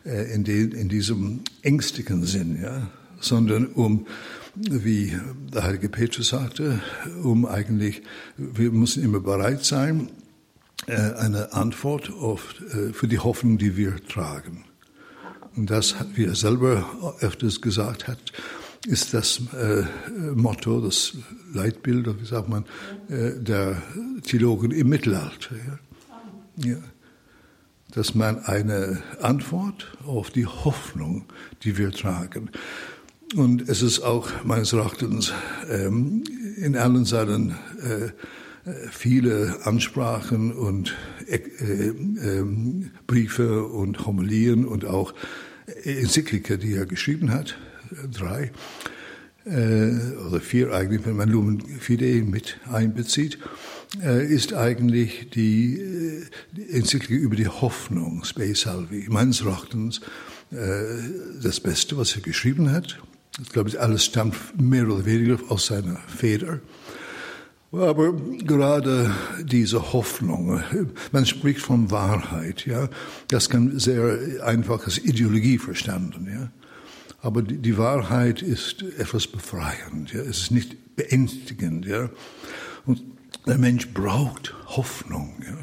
äh, 0.06 0.34
in, 0.34 0.44
dem, 0.44 0.74
in 0.74 0.90
diesem 0.90 1.42
ängstlichen 1.62 2.26
Sinn, 2.26 2.60
ja? 2.62 2.90
sondern 3.22 3.68
um, 3.68 4.08
wie 4.56 5.18
der 5.54 5.64
heilige 5.64 5.88
Petrus 5.88 6.30
sagte, 6.30 6.82
um 7.24 7.46
eigentlich, 7.46 8.02
wir 8.36 8.72
müssen 8.72 9.04
immer 9.04 9.22
bereit 9.22 9.64
sein, 9.64 10.10
äh, 10.88 10.96
eine 10.96 11.54
Antwort 11.54 12.12
auf, 12.12 12.56
für 12.92 13.08
die 13.08 13.20
Hoffnung, 13.20 13.58
die 13.58 13.78
wir 13.78 13.96
tragen. 14.06 14.66
Und 15.60 15.70
das, 15.70 15.94
wie 16.16 16.24
er 16.24 16.36
selber 16.36 16.86
öfters 17.20 17.60
gesagt 17.60 18.08
hat, 18.08 18.18
ist 18.88 19.14
das 19.14 19.42
äh, 19.54 19.84
Motto, 20.34 20.80
das 20.80 21.18
Leitbild, 21.54 22.08
wie 22.22 22.26
sagt 22.26 22.48
man, 22.48 22.64
äh, 23.10 23.32
der 23.38 23.82
Theologen 24.24 24.72
im 24.72 24.88
Mittelalter. 24.88 25.56
Ja? 25.58 26.70
Ja. 26.70 26.78
Dass 27.92 28.16
man 28.16 28.40
eine 28.46 29.04
Antwort 29.22 29.92
auf 30.06 30.30
die 30.30 30.46
Hoffnung, 30.46 31.26
die 31.64 31.78
wir 31.78 31.92
tragen. 31.92 32.52
Und 33.36 33.68
es 33.68 33.82
ist 33.82 34.00
auch 34.00 34.30
meines 34.46 34.72
Erachtens 34.72 35.34
ähm, 35.70 36.24
in 36.56 36.78
allen 36.78 37.04
seinen 37.04 37.52
äh, 37.84 38.12
viele 38.92 39.58
Ansprachen 39.66 40.54
und 40.54 40.96
äh, 41.28 41.36
äh, 41.36 42.46
Briefe 43.08 43.66
und 43.66 44.06
Homilien 44.06 44.64
und 44.64 44.86
auch 44.86 45.14
Enzyklika, 45.84 46.58
die 46.58 46.76
er 46.76 46.86
geschrieben 46.86 47.32
hat, 47.32 47.58
drei 48.12 48.52
äh, 49.46 49.92
oder 50.28 50.40
vier 50.40 50.74
eigentlich, 50.74 51.06
wenn 51.06 51.16
man 51.16 51.30
Lumen 51.30 51.62
Fidei 51.80 52.24
mit 52.26 52.58
einbezieht, 52.72 53.40
äh, 54.04 54.26
ist 54.26 54.54
eigentlich 54.54 55.30
die, 55.32 55.80
äh, 55.80 56.26
die 56.52 56.70
Enzyklika 56.70 57.22
über 57.22 57.36
die 57.36 57.48
Hoffnung, 57.48 58.24
Spe 58.24 58.54
Salvi, 58.56 59.08
meines 59.10 59.42
Erachtens 59.42 60.02
äh, 60.52 60.56
das 61.42 61.60
Beste, 61.60 61.98
was 61.98 62.16
er 62.16 62.22
geschrieben 62.22 62.72
hat. 62.72 63.00
Ich 63.42 63.50
glaube, 63.50 63.80
alles 63.80 64.06
stammt 64.06 64.36
mehr 64.60 64.88
oder 64.88 65.06
weniger 65.06 65.40
aus 65.50 65.68
seiner 65.68 65.98
Feder. 66.08 66.60
Aber 67.72 68.14
gerade 68.14 69.14
diese 69.44 69.94
Hoffnung, 69.94 70.60
man 71.12 71.26
spricht 71.28 71.62
von 71.62 71.92
Wahrheit, 71.92 72.66
ja, 72.66 72.90
das 73.28 73.50
kann 73.50 73.78
sehr 73.78 74.44
einfach 74.44 74.86
als 74.86 74.98
Ideologie 74.98 75.60
verstanden, 75.60 76.28
ja. 76.32 76.52
Aber 77.22 77.42
die, 77.42 77.78
Wahrheit 77.78 78.42
ist 78.42 78.82
etwas 78.98 79.28
befreiend, 79.28 80.14
ja, 80.14 80.22
es 80.22 80.44
ist 80.44 80.52
nicht 80.52 80.96
beängstigend, 80.96 81.86
ja. 81.86 82.10
Und 82.86 83.04
der 83.46 83.60
Mensch 83.60 83.90
braucht 83.90 84.56
Hoffnung, 84.68 85.36
ja. 85.46 85.58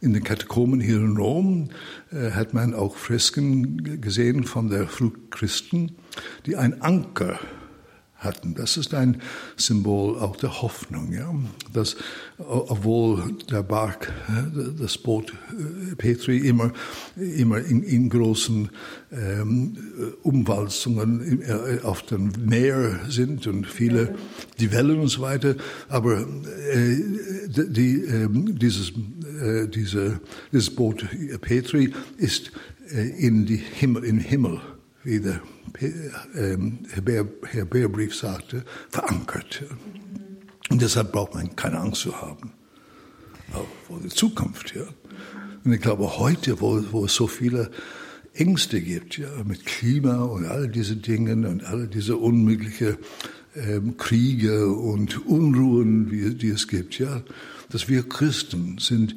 In 0.00 0.14
den 0.14 0.22
Katakomben 0.22 0.80
hier 0.80 0.98
in 0.98 1.16
Rom 1.16 1.70
äh, 2.12 2.30
hat 2.30 2.54
man 2.54 2.72
auch 2.72 2.96
Fresken 2.96 4.00
gesehen 4.00 4.44
von 4.44 4.70
der 4.70 4.86
Frühchristen, 4.86 5.96
die 6.46 6.56
ein 6.56 6.80
Anker 6.82 7.40
hatten. 8.18 8.54
Das 8.54 8.76
ist 8.76 8.94
ein 8.94 9.22
Symbol 9.56 10.18
auch 10.18 10.36
der 10.36 10.60
Hoffnung, 10.60 11.12
ja. 11.12 11.32
Dass, 11.72 11.96
obwohl 12.38 13.36
der 13.50 13.62
Bark, 13.62 14.12
das 14.78 14.98
Boot 14.98 15.32
äh, 15.32 15.94
Petri 15.94 16.38
immer, 16.38 16.72
immer 17.16 17.58
in, 17.58 17.82
in 17.82 18.08
großen 18.08 18.70
ähm, 19.12 19.76
Umwalzungen 20.22 21.42
äh, 21.42 21.80
auf 21.82 22.02
dem 22.02 22.32
Meer 22.44 23.00
sind 23.08 23.46
und 23.46 23.66
viele, 23.66 24.14
die 24.58 24.72
Wellen 24.72 25.00
und 25.00 25.08
so 25.08 25.22
weiter, 25.22 25.54
aber 25.88 26.20
äh, 26.20 26.96
die, 27.48 28.02
äh, 28.02 28.28
dieses, 28.30 28.92
äh, 29.40 29.68
diese, 29.68 30.20
dieses 30.52 30.74
Boot 30.74 31.06
Petri 31.40 31.92
ist 32.16 32.50
äh, 32.90 33.08
in 33.26 33.46
die 33.46 33.56
Himmel, 33.56 34.04
in 34.04 34.18
Himmel 34.18 34.60
wie 35.08 35.20
der 35.20 35.40
ähm, 36.34 36.80
Hebräerbrief 36.92 38.14
sagte, 38.14 38.64
verankert. 38.90 39.64
Und 40.68 40.82
deshalb 40.82 41.12
braucht 41.12 41.34
man 41.34 41.56
keine 41.56 41.78
Angst 41.78 42.02
zu 42.02 42.20
haben. 42.20 42.52
Vor 43.86 44.00
der 44.00 44.10
Zukunft, 44.10 44.74
ja. 44.74 44.82
Und 45.64 45.72
ich 45.72 45.80
glaube, 45.80 46.18
heute, 46.18 46.60
wo, 46.60 46.82
wo 46.92 47.06
es 47.06 47.14
so 47.14 47.26
viele 47.26 47.70
Ängste 48.34 48.82
gibt, 48.82 49.16
ja, 49.16 49.28
mit 49.44 49.64
Klima 49.64 50.24
und 50.24 50.44
all 50.44 50.68
diese 50.68 50.96
Dinge 50.96 51.48
und 51.48 51.64
all 51.64 51.86
diese 51.88 52.18
unmöglichen 52.18 52.98
ähm, 53.56 53.96
Kriege 53.96 54.68
und 54.68 55.26
Unruhen, 55.26 56.10
wie, 56.10 56.34
die 56.34 56.50
es 56.50 56.68
gibt, 56.68 56.98
ja, 56.98 57.22
dass 57.70 57.88
wir 57.88 58.06
Christen 58.06 58.76
sind, 58.78 59.16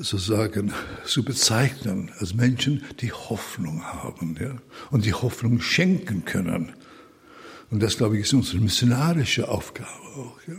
sozusagen 0.00 0.72
zu 1.04 1.24
bezeichnen 1.24 2.10
als 2.18 2.34
Menschen, 2.34 2.84
die 3.00 3.12
Hoffnung 3.12 3.82
haben 3.84 4.36
ja, 4.40 4.56
und 4.90 5.04
die 5.04 5.14
Hoffnung 5.14 5.60
schenken 5.60 6.24
können. 6.24 6.72
Und 7.70 7.82
das, 7.82 7.96
glaube 7.96 8.16
ich, 8.16 8.22
ist 8.22 8.34
unsere 8.34 8.58
missionarische 8.58 9.48
Aufgabe 9.48 9.88
auch. 10.16 10.36
Ja. 10.48 10.54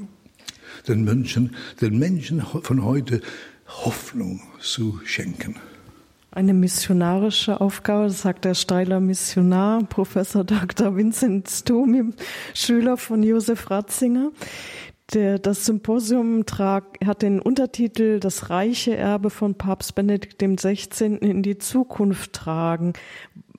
Den, 0.88 1.04
Menschen, 1.04 1.56
den 1.82 2.00
Menschen 2.00 2.42
von 2.42 2.84
heute 2.84 3.22
Hoffnung 3.68 4.42
zu 4.60 5.00
schenken. 5.06 5.56
Eine 6.34 6.54
missionarische 6.54 7.60
Aufgabe, 7.60 8.10
sagt 8.10 8.46
der 8.46 8.54
Steiler 8.54 9.02
Missionar, 9.02 9.84
Professor 9.84 10.46
Dr. 10.46 10.96
Vincent 10.96 11.50
Stomi, 11.50 12.14
Schüler 12.54 12.96
von 12.96 13.22
Josef 13.22 13.70
Ratzinger. 13.70 14.32
Der, 15.13 15.39
das 15.39 15.65
Symposium 15.65 16.46
trag, 16.46 16.98
hat 17.06 17.22
den 17.22 17.41
Untertitel 17.41 18.20
Das 18.20 18.50
reiche 18.50 18.96
Erbe 18.96 19.30
von 19.30 19.56
Papst 19.56 19.94
Benedikt 19.94 20.41
XVI. 20.41 21.18
in 21.18 21.44
die 21.44 21.58
Zukunft 21.58 22.32
tragen. 22.34 22.94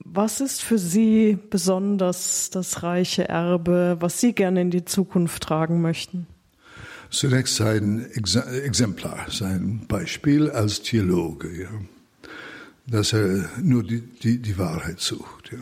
Was 0.04 0.40
ist 0.40 0.62
für 0.62 0.78
Sie 0.78 1.38
besonders 1.50 2.48
das 2.50 2.82
reiche 2.82 3.28
Erbe, 3.28 3.96
was 4.00 4.20
Sie 4.20 4.32
gerne 4.32 4.62
in 4.62 4.70
die 4.70 4.84
Zukunft 4.84 5.42
tragen 5.42 5.82
möchten? 5.82 6.26
Zunächst 7.10 7.56
sein 7.56 8.06
Exemplar, 8.10 9.26
sein 9.30 9.84
Beispiel 9.86 10.50
als 10.50 10.80
Theologe, 10.80 11.50
ja. 11.64 11.70
dass 12.86 13.12
er 13.12 13.50
nur 13.62 13.82
die, 13.82 14.00
die, 14.00 14.38
die 14.38 14.56
Wahrheit 14.56 15.00
sucht. 15.00 15.52
Ja. 15.52 15.58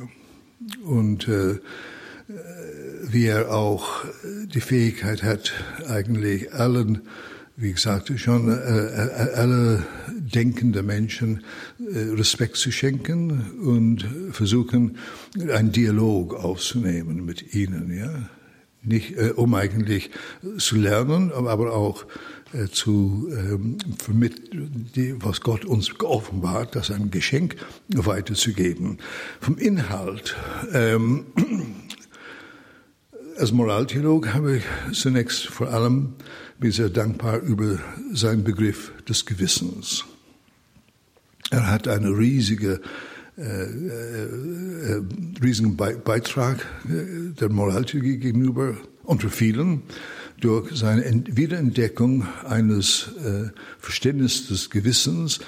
Und 0.85 1.27
äh, 1.27 1.59
wie 3.13 3.27
er 3.27 3.53
auch 3.53 4.05
die 4.47 4.61
Fähigkeit 4.61 5.23
hat, 5.23 5.53
eigentlich 5.89 6.53
allen, 6.53 7.03
wie 7.57 7.73
gesagt, 7.73 8.13
schon 8.17 8.49
äh, 8.49 8.55
äh, 8.55 9.35
alle 9.35 9.87
denkende 10.11 10.83
Menschen 10.83 11.45
äh, 11.79 11.99
Respekt 12.15 12.57
zu 12.57 12.71
schenken 12.71 13.51
und 13.63 14.07
versuchen, 14.33 14.97
einen 15.53 15.73
Dialog 15.73 16.35
aufzunehmen 16.35 17.25
mit 17.25 17.55
ihnen, 17.55 17.97
ja. 17.97 18.29
Nicht, 18.83 19.19
äh, 19.19 19.33
um 19.37 19.55
eigentlich 19.55 20.11
zu 20.57 20.77
lernen, 20.77 21.33
aber 21.33 21.75
auch 21.75 22.07
äh, 22.55 22.67
zu 22.69 23.29
ähm, 23.31 23.77
die, 24.97 25.15
was 25.19 25.43
Gott 25.43 25.67
uns 25.67 25.99
geoffenbart, 25.99 26.75
das 26.77 26.91
ein 26.91 27.11
Geschenk 27.11 27.57
weiterzugeben. 27.89 28.97
Vom 29.39 29.59
Inhalt 29.59 30.35
ähm, 30.73 31.27
als 33.41 33.53
Moraltheolog 33.53 34.35
habe 34.35 34.59
ich 34.59 34.65
zunächst 34.93 35.47
vor 35.47 35.69
allem 35.69 36.13
bin 36.59 36.73
sehr 36.73 36.91
dankbar 36.91 37.41
über 37.41 37.79
seinen 38.13 38.45
Begriff 38.45 38.93
des 39.09 39.25
Gewissens. 39.25 40.05
Er 41.51 41.67
hat 41.71 41.89
eine 41.89 42.11
riesige 42.11 42.83
äh, 43.39 43.43
äh, 43.43 45.03
riesigen 45.43 45.75
Beitrag 45.75 46.67
der 46.85 47.49
Moraltheologie 47.49 48.19
gegenüber 48.19 48.77
unter 49.05 49.31
vielen 49.31 49.85
durch 50.41 50.77
seine 50.77 51.25
Wiederentdeckung 51.27 52.27
eines 52.47 53.09
äh, 53.25 53.49
Verständnisses 53.79 54.49
des 54.49 54.69
Gewissens, 54.69 55.41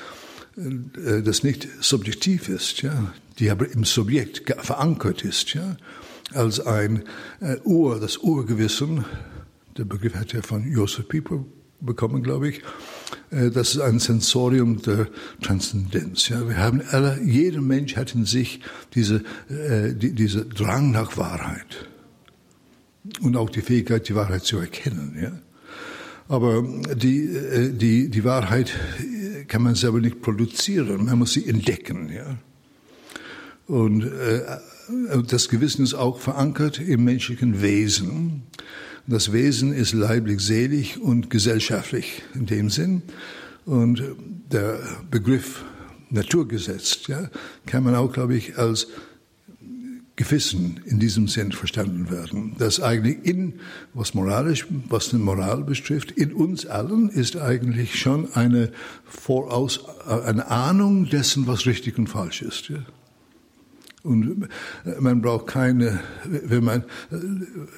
äh, 0.57 1.21
das 1.21 1.43
nicht 1.43 1.69
subjektiv 1.81 2.49
ist, 2.49 2.81
ja, 2.81 3.13
die 3.39 3.51
aber 3.51 3.71
im 3.71 3.85
Subjekt 3.85 4.51
verankert 4.65 5.25
ist, 5.25 5.53
ja, 5.53 5.77
als 6.35 6.61
ein 6.61 7.05
äh, 7.41 7.57
Ur, 7.65 8.01
das 8.01 8.19
Urgewissen, 8.19 9.05
der 9.77 9.85
Begriff 9.85 10.15
hat 10.15 10.35
er 10.35 10.43
von 10.43 10.71
Joseph 10.71 11.09
Pieper 11.09 11.45
bekommen, 11.81 12.23
glaube 12.23 12.49
ich, 12.49 12.63
äh, 13.31 13.51
das 13.51 13.75
ist 13.75 13.81
ein 13.81 13.99
Sensorium 13.99 14.81
der 14.83 15.09
Transzendenz. 15.41 16.29
Ja. 16.29 16.49
Wir 16.49 16.59
haben 16.59 16.83
alle, 16.91 17.21
jeder 17.25 17.61
Mensch 17.61 17.97
hat 17.97 18.15
in 18.15 18.25
sich 18.25 18.61
diese, 18.95 19.23
äh, 19.49 19.95
die, 19.95 20.13
diese 20.15 20.45
Drang 20.47 20.91
nach 20.91 21.17
Wahrheit 21.17 21.89
und 23.21 23.37
auch 23.37 23.51
die 23.51 23.63
Fähigkeit, 23.63 24.09
die 24.09 24.15
Wahrheit 24.15 24.45
zu 24.45 24.59
erkennen. 24.59 25.17
Ja? 25.21 25.33
Aber 26.29 26.63
die, 26.95 27.27
äh, 27.27 27.73
die, 27.73 28.09
die 28.09 28.25
Wahrheit 28.25 28.73
kann 29.49 29.63
man 29.63 29.75
selber 29.75 30.01
nicht 30.01 30.23
produzieren, 30.23 31.05
man 31.07 31.19
muss 31.19 31.33
sie 31.33 31.49
entdecken. 31.49 32.11
Ja? 32.13 32.37
Und 33.67 34.05
äh, 34.05 34.43
das 35.29 35.49
Gewissen 35.49 35.85
ist 35.85 35.95
auch 35.95 36.19
verankert 36.19 36.81
im 36.81 37.05
menschlichen 37.05 37.63
Wesen. 37.63 38.43
Das 39.07 39.33
Wesen 39.33 39.73
ist 39.73 39.93
leiblich, 39.93 40.41
selig 40.41 41.01
und 41.01 41.31
gesellschaftlich 41.31 42.23
in 42.35 42.47
dem 42.47 42.71
Sinn. 42.71 43.03
Und 43.65 44.03
der 44.51 44.79
Begriff 45.11 45.65
Naturgesetz 46.11 47.07
ja, 47.07 47.31
kann 47.67 47.85
man 47.85 47.95
auch, 47.95 48.13
glaube 48.13 48.37
ich, 48.37 48.59
als 48.59 48.89
Gewissen 50.15 50.81
in 50.85 50.99
diesem 51.01 51.27
Sinn 51.27 51.53
verstanden 51.53 52.11
werden. 52.11 52.55
Dass 52.59 52.81
eigentlich 52.81 53.25
in, 53.25 53.55
was 53.95 54.15
moralisch, 54.15 54.67
was 54.89 55.09
die 55.09 55.17
Moral 55.17 55.65
betrifft, 55.65 56.13
in 56.13 56.33
uns 56.33 56.67
allen 56.67 57.09
ist 57.09 57.37
eigentlich 57.37 57.99
schon 57.99 58.33
eine 58.35 58.73
Voraus, 59.05 59.81
eine 60.07 60.49
Ahnung 60.51 61.09
dessen, 61.09 61.47
was 61.47 61.67
richtig 61.67 61.99
und 61.99 62.09
falsch 62.09 62.43
ist. 62.43 62.69
Ja? 62.69 62.85
Und 64.03 64.49
man 64.99 65.23
braucht 65.23 65.47
keine, 65.47 66.01
wenn 66.25 66.65
man, 66.65 66.85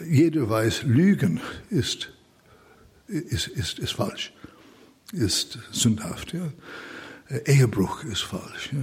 jeder 0.09 0.49
weiß, 0.49 0.85
Lügen 0.85 1.41
ist, 1.71 2.11
ist, 3.07 3.49
ist, 3.49 3.79
ist 3.79 3.93
falsch, 3.93 4.33
ist 5.13 5.59
sündhaft. 5.71 6.33
Ja? 6.33 6.51
Ehebruch 7.45 8.05
ist 8.05 8.23
falsch. 8.23 8.71
Ja? 8.73 8.79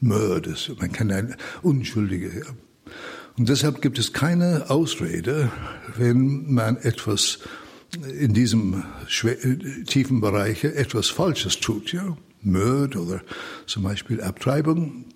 Mord 0.00 0.46
ist, 0.46 0.70
man 0.78 0.92
kann 0.92 1.10
ein 1.10 1.34
Unschuldige. 1.62 2.28
Ja? 2.28 2.92
Und 3.36 3.48
deshalb 3.48 3.82
gibt 3.82 3.98
es 3.98 4.12
keine 4.12 4.70
Ausrede, 4.70 5.50
wenn 5.96 6.52
man 6.52 6.76
etwas 6.76 7.40
in 8.18 8.34
diesem 8.34 8.84
tiefen 9.86 10.20
Bereich 10.20 10.64
etwas 10.64 11.08
Falsches 11.08 11.58
tut, 11.58 11.92
ja, 11.92 12.16
Mord 12.42 12.96
oder 12.96 13.22
zum 13.66 13.84
Beispiel 13.84 14.20
Abtreibung. 14.20 15.06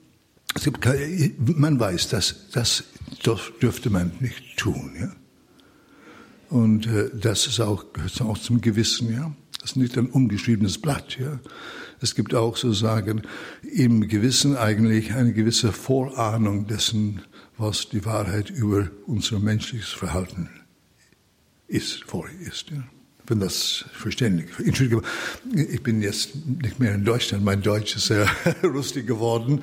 Es 0.55 0.65
gibt 0.65 0.81
keine, 0.81 1.33
man 1.39 1.81
weiß, 1.81 2.09
dass 2.09 2.51
das 2.53 2.85
dürfte 3.61 3.91
man 3.91 4.13
nicht 4.21 4.57
tun, 4.57 4.93
ja. 4.99 5.13
Und 6.51 6.87
äh, 6.87 7.11
das 7.15 7.47
ist 7.47 7.61
auch, 7.61 7.93
gehört 7.95 8.21
auch 8.21 8.37
zum 8.37 8.61
Gewissen, 8.61 9.13
ja. 9.13 9.35
Das 9.61 9.71
ist 9.71 9.77
nicht 9.77 9.97
ein 9.97 10.07
ungeschriebenes 10.07 10.79
Blatt, 10.79 11.19
ja. 11.19 11.41
Es 12.01 12.15
gibt 12.15 12.35
auch 12.35 12.57
sozusagen 12.57 13.23
im 13.63 14.09
Gewissen 14.09 14.57
eigentlich 14.57 15.15
eine 15.15 15.33
gewisse 15.33 15.73
Vorahnung 15.73 16.67
dessen, 16.67 17.23
was 17.57 17.89
die 17.89 18.05
Wahrheit 18.05 18.51
über 18.51 18.91
unser 19.07 19.39
menschliches 19.39 19.91
Verhalten 19.91 20.51
ist, 21.69 22.05
vorher 22.05 22.39
ist. 22.41 22.71
Ja. 22.71 22.83
Wenn 23.27 23.39
das 23.39 23.85
verständlich 23.93 24.51
Entschuldigung, 24.65 25.05
ich 25.55 25.83
bin 25.83 26.03
jetzt 26.03 26.31
nicht 26.45 26.81
mehr 26.81 26.95
in 26.95 27.05
Deutschland, 27.05 27.45
mein 27.45 27.63
Deutsch 27.63 27.97
ist 27.97 28.07
sehr 28.07 28.27
rustig 28.65 29.07
geworden 29.07 29.63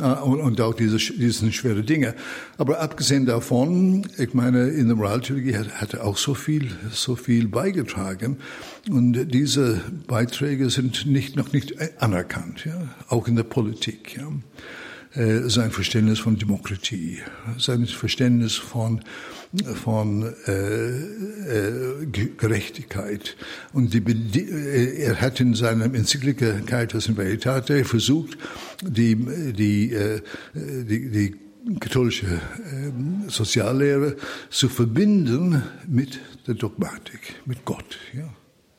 äh, 0.00 0.04
und, 0.04 0.40
und 0.40 0.60
auch 0.60 0.74
diese, 0.74 0.98
diese 0.98 1.52
schwere 1.52 1.82
Dinge. 1.82 2.14
Aber 2.58 2.80
abgesehen 2.80 3.26
davon, 3.26 4.06
ich 4.18 4.34
meine, 4.34 4.68
in 4.68 4.86
der 4.86 4.96
Moraltheologie 4.96 5.56
hat, 5.56 5.80
hat 5.80 5.94
er 5.94 6.04
auch 6.04 6.16
so 6.16 6.34
viel, 6.34 6.70
so 6.92 7.16
viel 7.16 7.48
beigetragen 7.48 8.38
und 8.88 9.12
diese 9.32 9.80
Beiträge 10.06 10.70
sind 10.70 11.06
nicht, 11.06 11.36
noch 11.36 11.52
nicht 11.52 11.74
anerkannt, 12.00 12.64
ja, 12.64 12.88
auch 13.08 13.26
in 13.26 13.36
der 13.36 13.44
Politik. 13.44 14.16
Ja. 14.16 14.28
Äh, 15.14 15.50
sein 15.50 15.70
Verständnis 15.70 16.20
von 16.20 16.38
Demokratie, 16.38 17.18
sein 17.58 17.84
Verständnis 17.86 18.54
von, 18.54 19.02
von 19.84 20.32
äh, 20.46 20.52
äh, 20.52 22.06
Gerechtigkeit. 22.38 23.36
Und 23.74 23.92
die, 23.92 23.98
äh, 23.98 25.02
er 25.02 25.20
hat 25.20 25.38
in 25.40 25.54
seinem 25.54 25.94
Enzyklika 25.94 26.60
Caritas 26.64 27.08
in 27.08 27.18
Veritate 27.18 27.84
versucht, 27.84 28.38
die, 28.80 29.16
die, 29.52 29.92
äh, 29.92 30.22
die, 30.54 31.10
die 31.10 31.34
katholische 31.78 32.26
äh, 32.26 33.28
Soziallehre 33.28 34.16
zu 34.48 34.70
verbinden 34.70 35.62
mit 35.86 36.20
der 36.46 36.54
Dogmatik, 36.54 37.34
mit 37.44 37.66
Gott, 37.66 37.98
ja, 38.14 38.32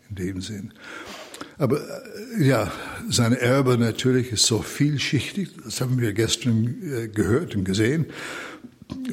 in 0.10 0.16
dem 0.16 0.42
Sinn. 0.42 0.74
Aber 1.58 1.80
äh, 1.80 2.44
ja, 2.44 2.72
sein 3.10 3.34
Erbe 3.34 3.78
natürlich 3.78 4.32
ist 4.32 4.46
so 4.46 4.62
vielschichtig. 4.62 5.50
Das 5.64 5.82
haben 5.82 6.00
wir 6.00 6.14
gestern 6.14 6.76
äh, 6.84 7.08
gehört 7.08 7.56
und 7.56 7.64
gesehen 7.64 8.08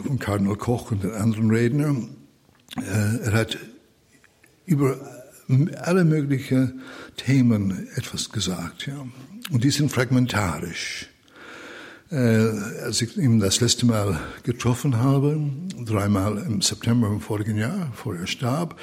von 0.06 0.18
Kardinal 0.18 0.56
Koch 0.56 0.90
und 0.90 1.04
den 1.04 1.12
anderen 1.12 1.50
Rednern. 1.50 2.16
Äh, 2.76 3.24
er 3.24 3.32
hat 3.32 3.58
über 4.66 4.98
alle 5.82 6.04
möglichen 6.04 6.82
Themen 7.16 7.88
etwas 7.96 8.30
gesagt. 8.30 8.86
Ja. 8.86 9.04
Und 9.50 9.64
die 9.64 9.70
sind 9.70 9.90
fragmentarisch. 9.90 11.08
Als 12.12 13.02
ich 13.02 13.16
ihn 13.16 13.38
das 13.38 13.60
letzte 13.60 13.86
Mal 13.86 14.18
getroffen 14.42 14.98
habe, 14.98 15.40
dreimal 15.84 16.38
im 16.38 16.60
September 16.60 17.06
im 17.06 17.20
vorigen 17.20 17.56
Jahr, 17.56 17.88
bevor 17.92 18.16
er 18.16 18.26
starb, 18.26 18.80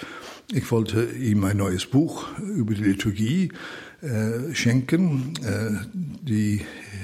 ich 0.51 0.71
wollte 0.71 1.03
ihm 1.03 1.43
ein 1.43 1.57
neues 1.57 1.85
Buch 1.85 2.25
über 2.39 2.73
die 2.73 2.83
Liturgie 2.83 3.51
äh, 4.01 4.53
schenken, 4.53 5.33
äh, 5.43 5.71
die 6.21 6.61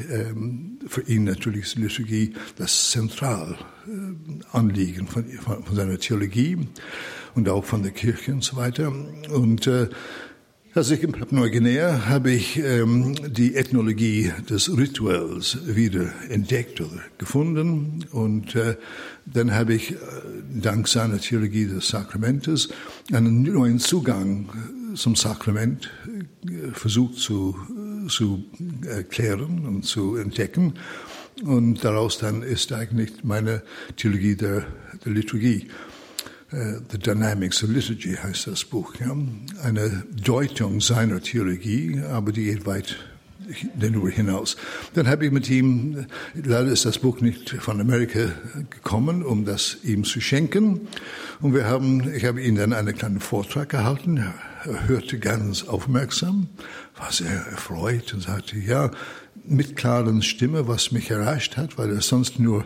ähm, 0.10 0.80
für 0.88 1.02
ihn 1.02 1.26
natürlich 1.26 1.64
ist 1.64 1.76
die 1.76 1.82
Liturgie 1.82 2.34
das 2.58 2.92
Zentralanliegen 2.92 5.08
von, 5.08 5.26
von, 5.26 5.64
von, 5.64 5.76
seiner 5.76 5.98
Theologie 5.98 6.58
und 7.36 7.50
auch 7.50 7.66
von 7.66 7.84
der 7.84 7.92
Kirche 7.92 8.32
und 8.32 8.44
so 8.44 8.58
weiter. 8.58 8.92
Und 9.30 9.68
äh, 9.68 9.90
als 10.76 10.90
ich 10.90 11.04
in 11.04 11.12
Papua-Neuguinea 11.12 12.08
habe 12.08 12.32
ich 12.32 12.58
ähm, 12.58 13.16
die 13.32 13.56
Ethnologie 13.56 14.32
des 14.50 14.76
Rituals 14.76 15.60
wieder 15.68 16.12
entdeckt 16.30 16.82
oder 16.82 17.00
gefunden. 17.20 18.06
Und 18.12 18.56
äh, 18.56 18.76
dann 19.26 19.54
habe 19.54 19.76
ich 19.76 19.92
äh, 19.92 19.96
dank 20.52 20.88
seiner 20.88 21.20
Theologie 21.20 21.66
des 21.68 21.90
Sakramentes 21.90 22.70
einen 23.12 23.44
neuen 23.44 23.78
Zugang 23.78 24.50
zum 24.96 25.16
Sakrament 25.16 25.92
äh, 26.48 26.72
versucht 26.72 27.16
zu, 27.20 27.56
zu 28.08 28.44
erklären 28.88 29.68
und 29.68 29.84
zu 29.86 30.16
entdecken. 30.16 30.74
Und 31.44 31.84
daraus 31.84 32.18
dann 32.18 32.42
ist 32.42 32.74
eigentlich 32.74 33.24
meine 33.24 33.62
Theologie 33.96 34.36
der, 34.36 34.66
der 35.06 35.12
Liturgie. 35.12 35.68
äh, 35.68 35.93
The 36.54 37.00
Dynamics 37.00 37.64
of 37.64 37.72
Liturgy 37.72 38.16
heißt 38.16 38.46
das 38.46 38.64
Buch. 38.64 38.94
Ja? 39.00 39.16
Eine 39.64 40.04
Deutung 40.24 40.82
seiner 40.82 41.20
Theologie, 41.20 42.00
aber 42.08 42.32
die 42.32 42.44
geht 42.44 42.68
weit 42.68 42.96
darüber 43.76 44.10
hinaus. 44.10 44.56
Dann 44.94 45.08
habe 45.08 45.26
ich 45.26 45.32
mit 45.32 45.50
ihm, 45.50 46.06
leider 46.36 46.68
ist 46.68 46.86
das 46.86 47.00
Buch 47.00 47.22
nicht 47.22 47.50
von 47.50 47.82
Amerika 47.82 48.32
gekommen, 48.70 49.24
um 49.24 49.46
das 49.46 49.78
ihm 49.84 50.04
zu 50.04 50.22
schenken. 50.22 50.82
Und 51.42 51.56
wir 51.56 51.66
haben, 51.66 52.14
ich 52.14 52.26
habe 52.26 52.42
ihm 52.42 52.56
dann 52.56 52.72
einen 52.72 52.96
kleinen 52.96 53.20
Vortrag 53.20 53.70
gehalten. 53.70 54.24
Er 54.66 54.88
hörte 54.88 55.20
ganz 55.20 55.64
aufmerksam, 55.64 56.48
war 56.98 57.12
sehr 57.12 57.46
erfreut 57.52 58.14
und 58.14 58.22
sagte, 58.22 58.58
ja, 58.58 58.92
mit 59.46 59.76
klaren 59.76 60.22
Stimme, 60.22 60.68
was 60.68 60.92
mich 60.92 61.12
erreicht 61.12 61.58
hat, 61.58 61.78
weil 61.78 61.92
er 61.92 62.02
sonst 62.02 62.40
nur 62.40 62.66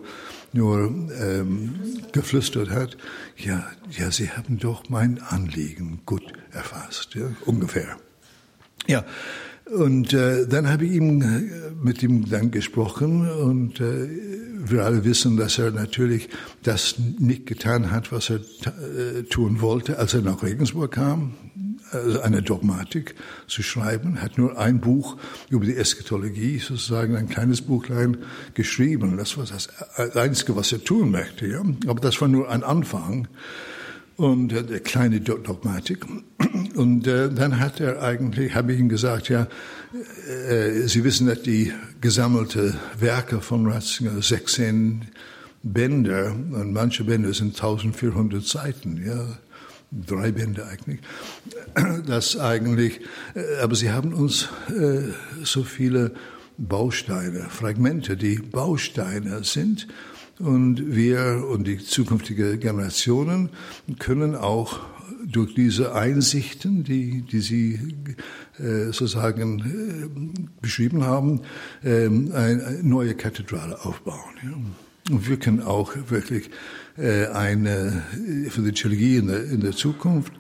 nur 0.54 0.90
ähm, 1.20 1.76
geflüstert 2.14 2.70
hat, 2.70 2.98
ja, 3.36 3.68
ja, 3.90 4.12
Sie 4.12 4.30
haben 4.30 4.58
doch 4.58 4.90
mein 4.90 5.22
Anliegen 5.22 6.00
gut 6.06 6.24
erfasst, 6.52 7.16
ja, 7.16 7.30
ungefähr. 7.46 7.98
Ja, 8.88 9.04
und 9.76 10.14
äh, 10.14 10.48
dann 10.48 10.70
habe 10.70 10.86
ich 10.86 10.94
ihm, 10.94 11.22
äh, 11.22 11.42
mit 11.82 12.02
ihm 12.02 12.30
dann 12.30 12.52
gesprochen 12.52 13.30
und 13.30 13.82
äh, 13.82 14.08
wir 14.66 14.86
alle 14.86 15.04
wissen, 15.04 15.36
dass 15.36 15.60
er 15.60 15.72
natürlich 15.72 16.30
das 16.64 16.96
nicht 17.20 17.46
getan 17.46 17.92
hat, 17.92 18.12
was 18.12 18.30
er 18.30 18.38
äh, 18.38 19.24
tun 19.24 19.60
wollte, 19.62 20.00
als 20.00 20.14
er 20.14 20.22
nach 20.22 20.42
Regensburg 20.42 20.92
kam, 20.92 21.34
also 21.92 22.22
eine 22.22 22.42
Dogmatik 22.42 23.16
zu 23.48 23.64
schreiben, 23.64 24.22
hat 24.22 24.38
nur 24.38 24.58
ein 24.58 24.80
Buch 24.80 25.18
über 25.50 25.66
die 25.66 25.76
Eschatologie, 25.76 26.60
sozusagen 26.60 27.16
ein 27.16 27.30
kleines 27.30 27.62
Buchlein 27.62 28.18
geschrieben. 28.54 29.18
Das 29.18 29.38
war 29.38 29.46
das 29.46 29.70
Einzige, 30.16 30.56
was 30.56 30.72
er 30.72 30.84
tun 30.84 31.12
möchte. 31.12 31.48
Ja? 31.48 31.62
Aber 31.88 32.00
das 32.00 32.20
war 32.22 32.28
nur 32.28 32.50
ein 32.50 32.64
Anfang 32.64 33.28
und 34.18 34.52
äh, 34.52 34.80
kleine 34.80 35.22
Dogmatik. 35.22 36.06
Und 36.76 37.08
äh, 37.08 37.30
dann 37.32 37.60
hat 37.60 37.80
er 37.80 38.04
eigentlich, 38.04 38.54
habe 38.54 38.74
ich 38.74 38.80
ihm 38.80 38.90
gesagt, 38.90 39.30
ja, 39.30 39.48
äh, 40.48 40.88
Sie 40.88 41.04
wissen, 41.04 41.26
dass 41.26 41.42
die 41.42 41.74
gesammelte 42.02 42.76
Werke 43.00 43.42
von 43.42 43.66
Ratzinger 43.66 44.22
16 44.22 45.08
Bänder 45.64 46.32
und 46.34 46.72
manche 46.72 47.04
Bände 47.04 47.34
sind 47.34 47.56
1400 47.56 48.44
Seiten, 48.44 49.04
ja, 49.06 49.38
drei 49.92 50.32
Bände 50.32 50.66
eigentlich. 50.66 51.00
Das 52.08 52.38
eigentlich, 52.38 53.02
äh, 53.36 53.62
aber 53.62 53.76
sie 53.76 53.92
haben 53.92 54.14
uns 54.14 54.50
äh, 54.70 55.12
so 55.44 55.64
viele 55.64 56.14
Bausteine, 56.58 57.48
Fragmente, 57.50 58.18
die 58.18 58.38
Bausteine 58.38 59.44
sind. 59.44 59.88
Und 60.40 60.96
wir 60.96 61.46
und 61.50 61.66
die 61.66 61.80
zukünftigen 61.80 62.60
Generationen 62.60 63.50
können 63.98 64.36
auch 64.36 64.80
durch 65.26 65.56
diese 65.56 65.94
Einsichten, 65.94 66.84
die, 66.84 67.22
die 67.22 67.40
Sie 67.40 67.96
äh, 68.60 68.86
sozusagen 68.86 69.60
äh, 69.60 70.42
beschrieben 70.62 71.04
haben, 71.06 71.42
äh, 71.84 72.06
eine 72.06 72.80
neue 72.84 73.16
Kathedrale 73.16 73.84
aufbauen. 73.84 74.36
Ja. 74.44 75.14
Und 75.14 75.30
wir 75.30 75.38
können 75.38 75.62
auch 75.62 75.96
wirklich 76.10 76.50
eine, 76.98 78.02
für 78.50 78.62
die 78.62 78.72
Theologie 78.72 79.18
in 79.18 79.28
der, 79.28 79.44
in 79.44 79.62
der 79.62 79.74
Zukunft 79.74 80.34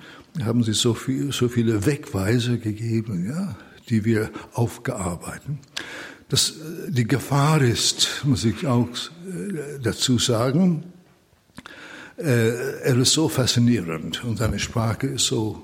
haben 0.44 0.64
sie 0.64 0.74
so, 0.74 0.94
viel, 0.94 1.32
so 1.32 1.50
viele 1.50 1.86
Wegweise 1.86 2.58
gegeben, 2.58 3.28
ja, 3.28 3.56
die 3.90 4.06
wir 4.06 4.30
aufgearbeiten. 4.54 5.60
Das, 6.30 6.52
äh, 6.52 6.92
die 6.92 7.08
Gefahr 7.08 7.62
ist, 7.62 8.24
muss 8.24 8.44
ich 8.46 8.68
auch 8.68 8.90
äh, 8.90 9.80
dazu 9.82 10.18
sagen, 10.18 10.84
er 12.20 12.98
ist 12.98 13.14
so 13.14 13.30
faszinierend 13.30 14.24
und 14.24 14.40
seine 14.40 14.58
Sprache 14.58 15.06
ist 15.06 15.28
so 15.28 15.62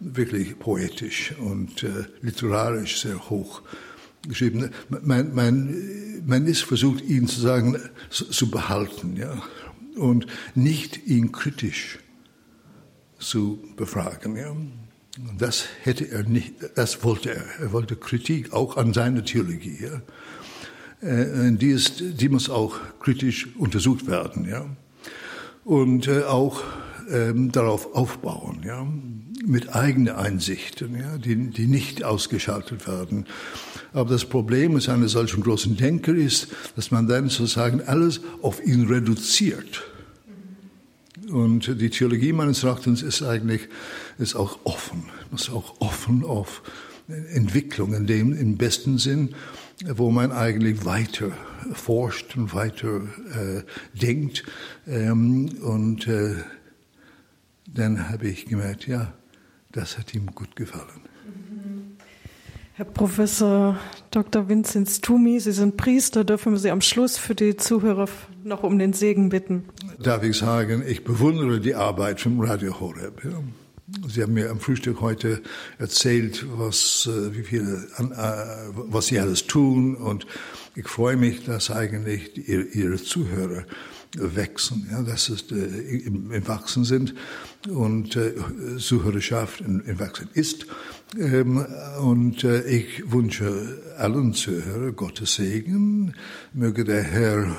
wirklich 0.00 0.58
poetisch 0.58 1.32
und 1.38 1.86
literarisch 2.22 3.02
sehr 3.02 3.30
hoch 3.30 3.62
geschrieben. 4.26 4.70
Man, 4.88 5.32
man, 5.32 5.72
man 6.26 6.46
ist 6.48 6.62
versucht, 6.62 7.04
ihn 7.04 7.28
zu 7.28 7.40
sagen, 7.40 7.76
zu 8.10 8.50
behalten, 8.50 9.14
ja, 9.14 9.40
und 9.96 10.26
nicht 10.54 11.06
ihn 11.06 11.32
kritisch 11.32 11.98
zu 13.18 13.62
befragen, 13.76 14.36
ja. 14.36 14.54
Das 15.36 15.66
hätte 15.82 16.10
er 16.10 16.22
nicht, 16.22 16.54
das 16.74 17.04
wollte 17.04 17.34
er. 17.34 17.44
Er 17.60 17.72
wollte 17.72 17.96
Kritik 17.96 18.52
auch 18.52 18.76
an 18.76 18.94
seiner 18.94 19.24
Theologie, 19.24 19.78
ja. 19.82 20.00
Äh, 21.06 21.52
die, 21.52 21.70
ist, 21.70 22.02
die 22.20 22.28
muss 22.28 22.48
auch 22.48 22.78
kritisch 23.00 23.54
untersucht 23.56 24.06
werden, 24.06 24.48
ja. 24.48 24.64
Und 25.64 26.08
äh, 26.08 26.22
auch 26.24 26.62
ähm, 27.10 27.52
darauf 27.52 27.94
aufbauen, 27.94 28.62
ja, 28.64 28.86
mit 29.44 29.74
eigenen 29.74 30.14
Einsichten, 30.14 30.96
ja, 30.96 31.18
die, 31.18 31.50
die 31.50 31.66
nicht 31.66 32.04
ausgeschaltet 32.04 32.86
werden. 32.86 33.26
Aber 33.92 34.10
das 34.10 34.24
Problem 34.24 34.76
ist 34.76 34.88
eines 34.88 35.12
solchen 35.12 35.42
großen 35.42 35.76
Denker 35.76 36.14
ist, 36.14 36.48
dass 36.76 36.90
man 36.90 37.06
dann 37.06 37.28
sozusagen 37.28 37.82
alles 37.82 38.20
auf 38.40 38.64
ihn 38.64 38.86
reduziert. 38.86 39.84
Und 41.30 41.80
die 41.80 41.90
Theologie 41.90 42.32
meines 42.32 42.62
Erachtens 42.62 43.02
ist 43.02 43.22
eigentlich 43.22 43.68
ist 44.18 44.34
auch 44.34 44.58
offen, 44.64 45.04
ist 45.34 45.50
auch 45.50 45.80
offen 45.80 46.24
auf 46.24 46.62
Entwicklung 47.08 47.94
in 47.94 48.06
dem 48.06 48.36
im 48.36 48.56
besten 48.56 48.98
Sinn, 48.98 49.34
wo 49.84 50.10
man 50.10 50.30
eigentlich 50.32 50.84
weiter 50.84 51.32
forscht 51.72 52.36
und 52.36 52.54
weiter 52.54 53.02
äh, 53.34 53.62
denkt. 53.98 54.44
Ähm, 54.86 55.48
und 55.62 56.06
äh, 56.06 56.36
dann 57.66 58.10
habe 58.10 58.28
ich 58.28 58.46
gemerkt, 58.46 58.86
ja, 58.86 59.12
das 59.72 59.98
hat 59.98 60.14
ihm 60.14 60.26
gut 60.26 60.54
gefallen. 60.56 61.02
Herr 62.74 62.86
Professor 62.86 63.78
Dr. 64.10 64.48
Vinzenz 64.48 65.02
Tumi, 65.02 65.38
Sie 65.40 65.52
sind 65.52 65.76
Priester. 65.76 66.24
Dürfen 66.24 66.52
wir 66.52 66.58
Sie 66.58 66.70
am 66.70 66.80
Schluss 66.80 67.18
für 67.18 67.34
die 67.34 67.56
Zuhörer 67.56 68.08
noch 68.44 68.62
um 68.62 68.78
den 68.78 68.94
Segen 68.94 69.28
bitten? 69.28 69.64
Darf 69.98 70.22
ich 70.22 70.38
sagen, 70.38 70.82
ich 70.86 71.04
bewundere 71.04 71.60
die 71.60 71.74
Arbeit 71.74 72.20
vom 72.20 72.40
Radio 72.40 72.80
Horeb. 72.80 73.24
Ja. 73.24 73.42
Sie 74.08 74.22
haben 74.22 74.32
mir 74.32 74.50
am 74.50 74.58
Frühstück 74.58 75.02
heute 75.02 75.42
erzählt, 75.78 76.46
was, 76.56 77.08
äh, 77.12 77.36
wie 77.36 77.42
viele, 77.42 77.88
äh, 77.98 78.72
was 78.74 79.08
Sie 79.08 79.20
alles 79.20 79.46
tun. 79.46 79.94
Und 79.94 80.26
ich 80.74 80.88
freue 80.88 81.16
mich, 81.16 81.44
dass 81.44 81.70
eigentlich 81.70 82.48
Ihre 82.48 82.96
Zuhörer 82.96 83.64
wachsen, 84.18 84.88
ja, 84.90 85.02
dass 85.02 85.28
es 85.28 85.50
äh, 85.50 85.56
im, 85.56 86.30
im, 86.32 86.48
Wachsen 86.48 86.84
sind 86.84 87.14
und 87.68 88.16
äh, 88.16 88.34
Zuhörerschaft 88.78 89.60
im, 89.60 89.80
im 89.86 89.98
Wachsen 89.98 90.28
ist. 90.34 90.66
Ähm, 91.18 91.64
und 92.00 92.44
äh, 92.44 92.62
ich 92.64 93.10
wünsche 93.10 93.80
allen 93.96 94.34
Zuhörern 94.34 94.96
Gottes 94.96 95.34
Segen. 95.34 96.14
Möge 96.52 96.84
der 96.84 97.02
Herr 97.02 97.56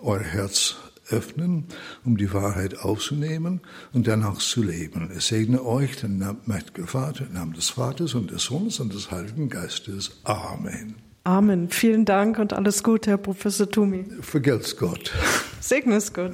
euer 0.00 0.20
Herz 0.20 0.76
öffnen, 1.10 1.64
um 2.04 2.16
die 2.16 2.32
Wahrheit 2.32 2.80
aufzunehmen 2.80 3.60
und 3.92 4.06
danach 4.06 4.38
zu 4.38 4.62
leben. 4.62 5.10
Es 5.16 5.28
segne 5.28 5.64
euch, 5.64 5.96
den 5.96 6.18
Namen 6.18 7.54
des 7.54 7.70
Vaters 7.70 8.14
und 8.14 8.30
des 8.30 8.42
Sohnes 8.42 8.80
und 8.80 8.92
des 8.92 9.10
Heiligen 9.10 9.48
Geistes. 9.48 10.20
Amen. 10.24 11.07
Amen. 11.28 11.68
Vielen 11.68 12.06
Dank 12.06 12.38
und 12.38 12.54
alles 12.54 12.82
Gute, 12.82 13.10
Herr 13.10 13.18
Professor 13.18 13.70
Tumi. 13.70 14.06
Vergelt's 14.22 14.78
Gott. 14.78 15.12
Segne 15.60 15.96
es 15.96 16.14
Gott. 16.14 16.32